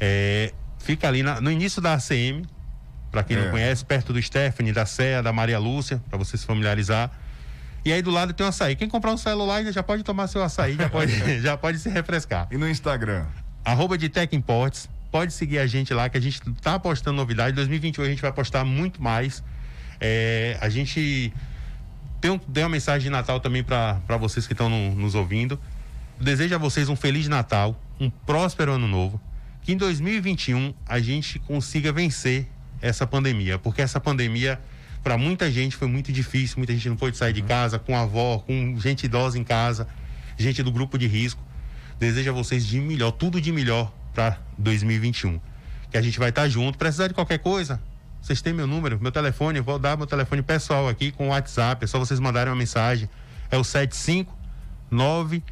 [0.01, 2.47] É, fica ali na, no início da ACM,
[3.11, 3.45] para quem é.
[3.45, 7.11] não conhece, perto do Stephanie, da Serra, da Maria Lúcia, para você se familiarizar.
[7.85, 8.75] E aí do lado tem um açaí.
[8.75, 11.13] Quem comprar um celular já pode tomar seu açaí, já pode,
[11.43, 12.49] já pode se refrescar.
[12.51, 13.27] E no Instagram?
[13.63, 14.89] Arroba de Tech Imports.
[15.11, 17.53] Pode seguir a gente lá, que a gente tá postando novidade.
[17.53, 19.45] Em 2021 a gente vai postar muito mais.
[20.01, 21.31] É, a gente
[22.23, 25.61] tem, um, tem uma mensagem de Natal também para vocês que estão no, nos ouvindo.
[26.21, 29.21] Desejo a vocês um Feliz Natal, um próspero ano novo.
[29.63, 32.49] Que em 2021 a gente consiga vencer
[32.81, 34.61] essa pandemia, porque essa pandemia
[35.03, 38.03] para muita gente foi muito difícil, muita gente não pôde sair de casa, com a
[38.03, 39.89] avó, com gente idosa em casa,
[40.39, 41.43] gente do grupo de risco.
[41.99, 45.41] Desejo a vocês de melhor, tudo de melhor para 2021.
[45.91, 46.79] Que a gente vai estar tá junto.
[46.79, 47.81] Precisar de qualquer coisa,
[48.21, 51.31] vocês têm meu número, meu telefone, eu vou dar meu telefone pessoal aqui com o
[51.31, 53.09] WhatsApp, é só vocês mandarem uma mensagem.
[53.51, 55.43] É o 759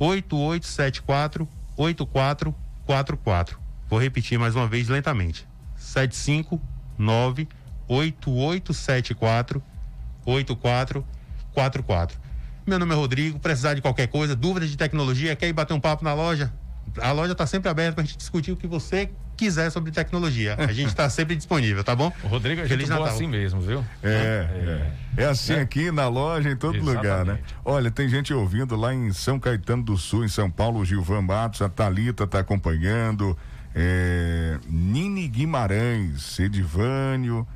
[0.00, 1.46] 8874
[1.76, 3.60] 8444.
[3.86, 5.46] Vou repetir mais uma vez lentamente.
[5.76, 7.46] 759
[7.86, 9.62] 8874
[10.24, 12.18] 8444.
[12.66, 15.80] Meu nome é Rodrigo, precisar de qualquer coisa, dúvidas de tecnologia, quer ir bater um
[15.80, 16.50] papo na loja?
[17.00, 20.54] A loja está sempre aberta para a gente discutir o que você quiser sobre tecnologia.
[20.58, 22.12] A gente está sempre disponível, tá bom?
[22.22, 23.06] O Rodrigo é Feliz Natal.
[23.06, 23.84] assim mesmo, viu?
[24.02, 24.46] É,
[25.16, 25.22] é.
[25.22, 25.60] É assim é.
[25.60, 26.96] aqui na loja, em todo Exatamente.
[26.96, 27.38] lugar, né?
[27.64, 31.22] Olha, tem gente ouvindo lá em São Caetano do Sul, em São Paulo, o Gilvan
[31.22, 33.36] Matos, a Talita está acompanhando,
[33.74, 37.46] é, Nini Guimarães, Edivânio,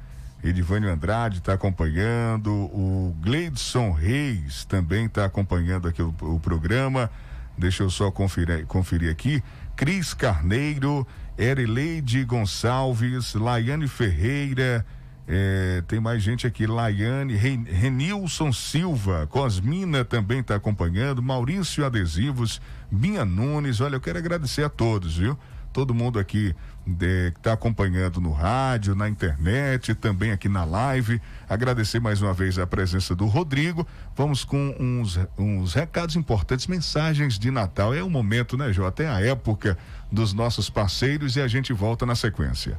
[0.43, 7.11] Edivânio Andrade está acompanhando, o Gleidson Reis também está acompanhando aqui o, o, programa.
[7.57, 9.42] Deixa eu só conferir, conferir aqui.
[9.76, 11.07] Cris Carneiro,
[11.38, 14.84] Erileide Gonçalves, Laiane Ferreira,
[15.26, 23.24] é, tem mais gente aqui, Laiane, Renilson Silva, Cosmina também está acompanhando, Maurício Adesivos, Binha
[23.24, 25.38] Nunes, olha, eu quero agradecer a todos, viu?
[25.74, 26.55] todo mundo aqui
[26.87, 31.20] de, que está acompanhando no rádio, na internet, também aqui na live.
[31.49, 33.87] Agradecer mais uma vez a presença do Rodrigo.
[34.14, 37.95] Vamos com uns, uns recados importantes, mensagens de Natal.
[37.95, 38.87] É o momento, né, Jô?
[38.87, 39.78] Até a época
[40.11, 42.76] dos nossos parceiros e a gente volta na sequência.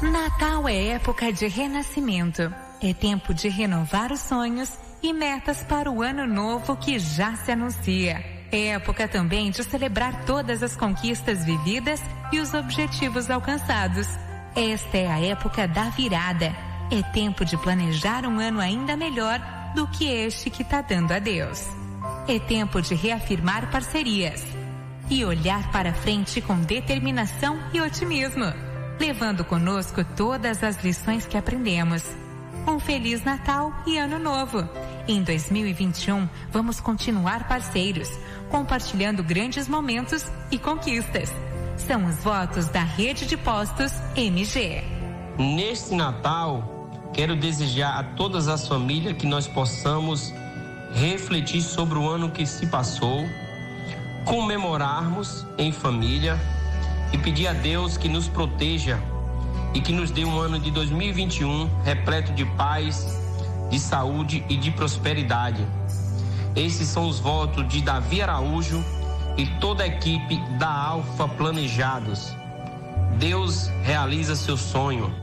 [0.00, 2.52] Natal é época de renascimento.
[2.82, 4.70] É tempo de renovar os sonhos
[5.02, 8.31] e metas para o ano novo que já se anuncia.
[8.52, 14.06] É época também de celebrar todas as conquistas vividas e os objetivos alcançados.
[14.54, 16.54] Esta é a época da virada.
[16.90, 19.40] É tempo de planejar um ano ainda melhor
[19.74, 21.66] do que este que está dando a Deus.
[22.28, 24.44] É tempo de reafirmar parcerias
[25.08, 28.52] e olhar para frente com determinação e otimismo,
[29.00, 32.04] levando conosco todas as lições que aprendemos.
[32.68, 34.68] Um Feliz Natal e Ano Novo!
[35.08, 38.08] Em 2021, vamos continuar parceiros
[38.48, 41.28] compartilhando grandes momentos e conquistas.
[41.76, 44.84] São os votos da Rede de Postos MG.
[45.36, 50.32] Neste Natal, quero desejar a todas as famílias que nós possamos
[50.94, 53.26] refletir sobre o ano que se passou,
[54.24, 56.38] comemorarmos em família
[57.12, 59.00] e pedir a Deus que nos proteja
[59.74, 63.21] e que nos dê um ano de 2021 repleto de paz,
[63.72, 65.66] de saúde e de prosperidade
[66.54, 68.84] esses são os votos de Davi Araújo
[69.38, 72.36] e toda a equipe da Alfa Planejados.
[73.18, 75.14] Deus realiza seu sonho.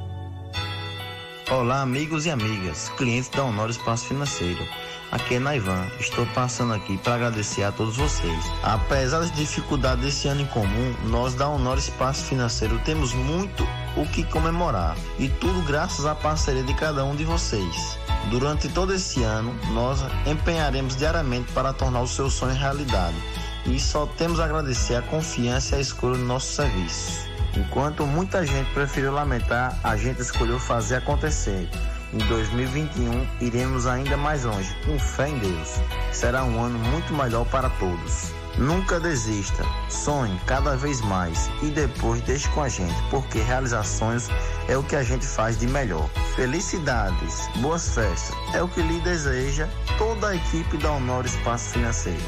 [1.51, 4.63] Olá, amigos e amigas, clientes da Honor Espaço Financeiro.
[5.11, 5.85] aqui é Naivan.
[5.99, 8.45] Estou passando aqui para agradecer a todos vocês.
[8.63, 14.05] Apesar das dificuldades desse ano em comum, nós da Honor Espaço Financeiro temos muito o
[14.07, 17.99] que comemorar e tudo graças à parceria de cada um de vocês.
[18.29, 23.17] Durante todo esse ano, nós empenharemos diariamente para tornar o seu sonho realidade
[23.65, 27.27] e só temos a agradecer a confiança e a escolha do nosso serviço.
[27.55, 31.67] Enquanto muita gente preferiu lamentar, a gente escolheu fazer acontecer.
[32.13, 35.79] Em 2021 iremos ainda mais longe, com fé em Deus.
[36.11, 38.38] Será um ano muito melhor para todos.
[38.59, 44.27] Nunca desista, sonhe cada vez mais e depois deixe com a gente, porque realizar sonhos
[44.67, 46.09] é o que a gente faz de melhor.
[46.35, 49.65] Felicidades, boas festas, é o que lhe deseja
[49.97, 52.19] toda a equipe da Honor Espaço Financeiro.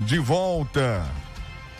[0.00, 1.06] De volta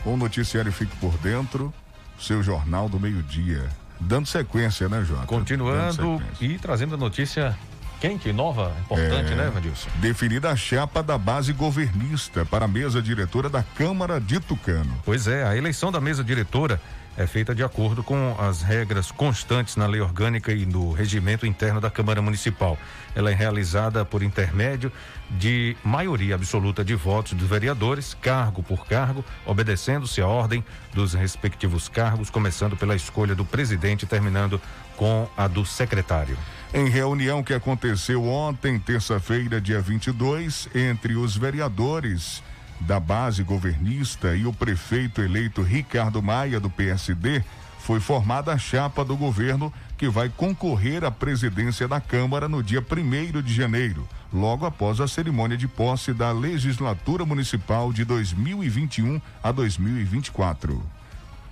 [0.05, 1.73] com o noticiário Fique por Dentro,
[2.17, 3.69] seu jornal do meio-dia.
[3.99, 5.25] Dando sequência, né, Jota?
[5.25, 7.57] Continuando e trazendo a notícia
[7.99, 9.89] quente, nova, importante, É, né, Vandilson?
[9.95, 14.93] Definida a chapa da base governista para a mesa diretora da Câmara de Tucano.
[15.03, 16.79] Pois é, a eleição da mesa diretora
[17.17, 21.79] é feita de acordo com as regras constantes na lei orgânica e no regimento interno
[21.79, 22.77] da Câmara Municipal.
[23.15, 24.91] Ela é realizada por intermédio
[25.29, 30.63] de maioria absoluta de votos dos vereadores, cargo por cargo, obedecendo-se à ordem
[30.93, 34.61] dos respectivos cargos, começando pela escolha do presidente e terminando
[34.97, 36.37] com a do secretário.
[36.73, 42.43] Em reunião que aconteceu ontem, terça-feira, dia 22, entre os vereadores
[42.79, 47.43] da base governista e o prefeito eleito Ricardo Maia, do PSD,
[47.79, 52.81] foi formada a chapa do governo que vai concorrer à presidência da Câmara no dia
[52.81, 59.51] 1 de janeiro, logo após a cerimônia de posse da legislatura municipal de 2021 a
[59.51, 60.81] 2024.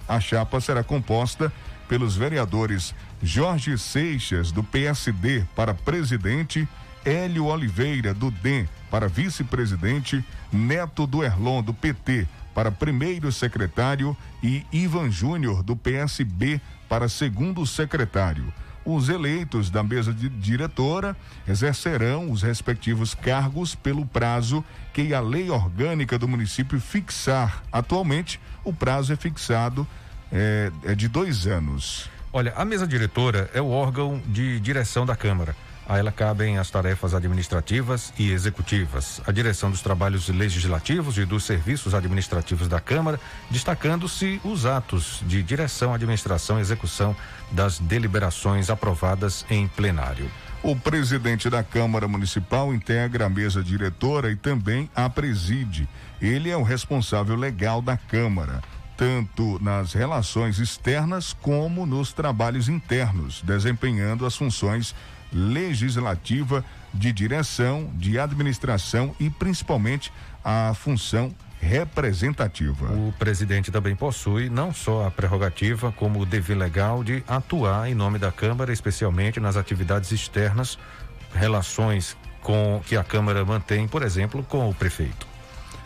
[0.07, 1.53] A chapa será composta
[1.87, 6.67] pelos vereadores Jorge Seixas, do PSD, para presidente,
[7.05, 14.63] Hélio Oliveira, do DEM, para vice-presidente, Neto do Erlon, do PT, para primeiro secretário e
[14.71, 18.53] Ivan Júnior, do PSB, para segundo secretário.
[18.85, 21.17] Os eleitos da mesa diretora
[21.47, 24.63] exercerão os respectivos cargos pelo prazo
[24.93, 27.63] que a lei orgânica do município fixar.
[27.71, 29.87] Atualmente, o prazo é fixado
[30.31, 32.11] é, é de dois anos.
[32.31, 35.55] Olha, a mesa diretora é o órgão de direção da Câmara.
[35.87, 41.43] A ela cabem as tarefas administrativas e executivas, a direção dos trabalhos legislativos e dos
[41.43, 43.19] serviços administrativos da Câmara,
[43.51, 47.13] destacando-se os atos de direção, administração e execução
[47.51, 50.31] das deliberações aprovadas em plenário.
[50.63, 55.89] O presidente da Câmara Municipal integra a mesa diretora e também a preside.
[56.21, 58.61] Ele é o responsável legal da Câmara,
[58.95, 64.95] tanto nas relações externas como nos trabalhos internos, desempenhando as funções
[65.33, 66.63] legislativa,
[66.93, 70.11] de direção, de administração e principalmente
[70.43, 72.91] a função representativa.
[72.91, 77.95] O presidente também possui não só a prerrogativa, como o dever legal de atuar em
[77.95, 80.77] nome da Câmara, especialmente nas atividades externas,
[81.33, 85.25] relações com que a Câmara mantém, por exemplo, com o prefeito.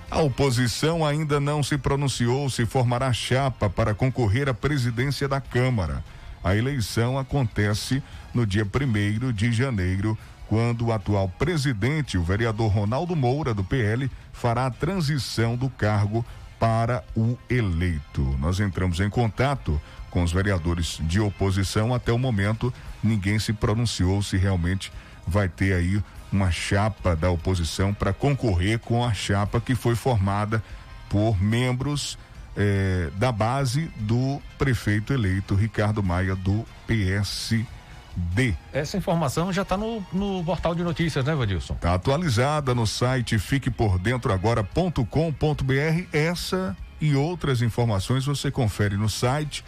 [0.09, 6.03] A oposição ainda não se pronunciou se formará chapa para concorrer à presidência da Câmara.
[6.47, 8.01] A eleição acontece
[8.33, 10.17] no dia 1 de janeiro,
[10.47, 16.25] quando o atual presidente, o vereador Ronaldo Moura, do PL, fará a transição do cargo
[16.57, 18.21] para o eleito.
[18.39, 21.93] Nós entramos em contato com os vereadores de oposição.
[21.93, 22.73] Até o momento,
[23.03, 24.89] ninguém se pronunciou se realmente
[25.27, 30.63] vai ter aí uma chapa da oposição para concorrer com a chapa que foi formada
[31.09, 32.17] por membros
[32.57, 38.55] eh, da base do prefeito eleito Ricardo Maia do PSD.
[38.73, 41.75] Essa informação já está no, no portal de notícias, né, Vadilson?
[41.75, 46.07] Está atualizada no site fiquepordentroagora.com.br.
[46.11, 49.63] Essa e outras informações você confere no site.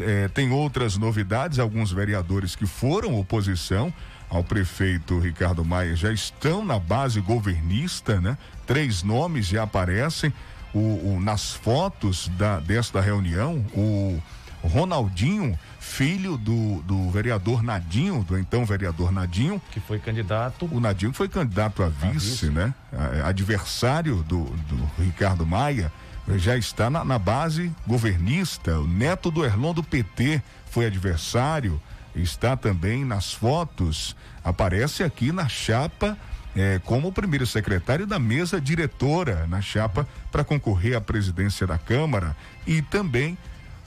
[0.00, 3.90] Eh, tem outras novidades, alguns vereadores que foram oposição
[4.28, 8.36] ao prefeito Ricardo Maia já estão na base governista, né?
[8.66, 10.32] Três nomes já aparecem
[10.76, 13.64] o, o, nas fotos da, desta reunião.
[13.74, 14.20] O
[14.62, 19.62] Ronaldinho, filho do, do vereador Nadinho, do então vereador Nadinho.
[19.70, 20.68] Que foi candidato.
[20.70, 22.50] O Nadinho foi candidato a vice, a vice.
[22.50, 22.74] né?
[22.92, 25.90] A, adversário do, do Ricardo Maia
[26.36, 28.78] já está na, na, base governista.
[28.80, 31.80] O neto do Erlon do PT foi adversário
[32.14, 36.16] está também nas fotos, aparece aqui na chapa
[36.56, 41.76] é, como o primeiro secretário da mesa diretora na chapa para concorrer à presidência da
[41.78, 42.34] Câmara
[42.66, 43.36] e também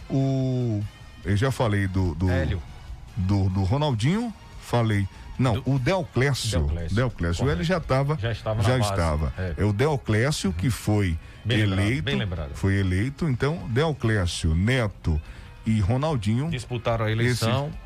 [0.10, 0.82] o
[1.26, 2.16] eu já falei do.
[2.16, 2.62] do Hélio.
[3.18, 5.06] Do, do Ronaldinho, falei.
[5.38, 6.60] Não, o Delclésio.
[6.62, 6.96] Delclésio.
[6.96, 7.40] Delclésio.
[7.44, 7.58] Correto.
[7.60, 8.18] Ele já estava.
[8.18, 8.90] Já estava na Já base.
[8.92, 9.34] estava.
[9.38, 9.54] É.
[9.58, 9.64] É.
[9.66, 12.04] o Delclésio que foi Bem lembrado, eleito.
[12.04, 12.50] bem lembrado.
[12.54, 13.28] Foi eleito.
[13.28, 15.20] Então, Delclésio, Neto
[15.66, 16.50] e Ronaldinho.
[16.50, 17.68] Disputaram a eleição.
[17.68, 17.78] esse-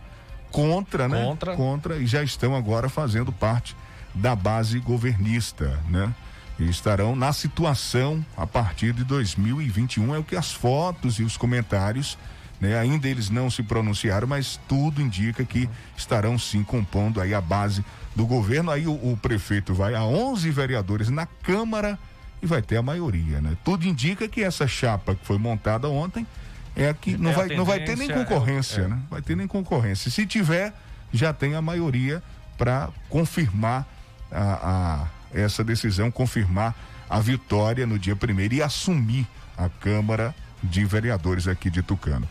[0.52, 1.24] contra, né?
[1.24, 1.56] Contra.
[1.56, 3.76] Contra e já estão agora fazendo parte
[4.14, 6.14] da base governista, né?
[6.60, 11.36] E estarão na situação a partir de 2021 é o que as fotos e os
[11.36, 12.18] comentários,
[12.62, 12.78] né?
[12.78, 17.84] Ainda eles não se pronunciaram, mas tudo indica que estarão sim compondo aí a base
[18.16, 18.70] do governo.
[18.70, 21.98] Aí o, o prefeito vai a 11 vereadores na Câmara
[22.42, 23.58] e vai ter a maioria, né?
[23.64, 26.28] Tudo indica que essa chapa que foi montada ontem
[26.76, 28.88] é que não É, vai não vai ter nem é concorrência, é.
[28.88, 29.00] né?
[29.10, 30.12] Vai ter nem concorrência.
[30.12, 30.74] Se tiver,
[31.12, 32.22] já tem a maioria
[32.58, 33.88] para confirmar
[34.34, 36.76] a, a- essa decisão, confirmar
[37.10, 39.28] a vitória no dia primeiro e assumir
[39.58, 42.28] a Câmara de Vereadores aqui de Tucano.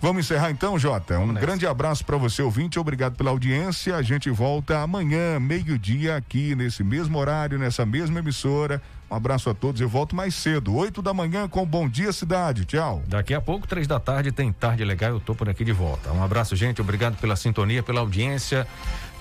[0.00, 1.18] Vamos encerrar então, Jota.
[1.18, 2.78] Um grande abraço para você, ouvinte.
[2.78, 3.96] Obrigado pela audiência.
[3.96, 8.82] A gente volta amanhã, meio-dia, aqui nesse mesmo horário, nessa mesma emissora.
[9.14, 9.80] Um abraço a todos.
[9.80, 12.64] Eu volto mais cedo, 8 da manhã, com Bom Dia Cidade.
[12.64, 13.00] Tchau.
[13.06, 15.12] Daqui a pouco, três da tarde, tem Tarde Legal.
[15.12, 16.10] Eu tô por aqui de volta.
[16.10, 16.80] Um abraço, gente.
[16.80, 18.66] Obrigado pela sintonia, pela audiência.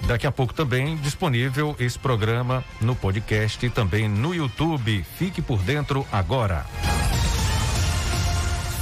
[0.08, 5.06] Daqui a pouco também disponível esse programa no podcast e também no YouTube.
[5.16, 6.66] Fique por dentro agora.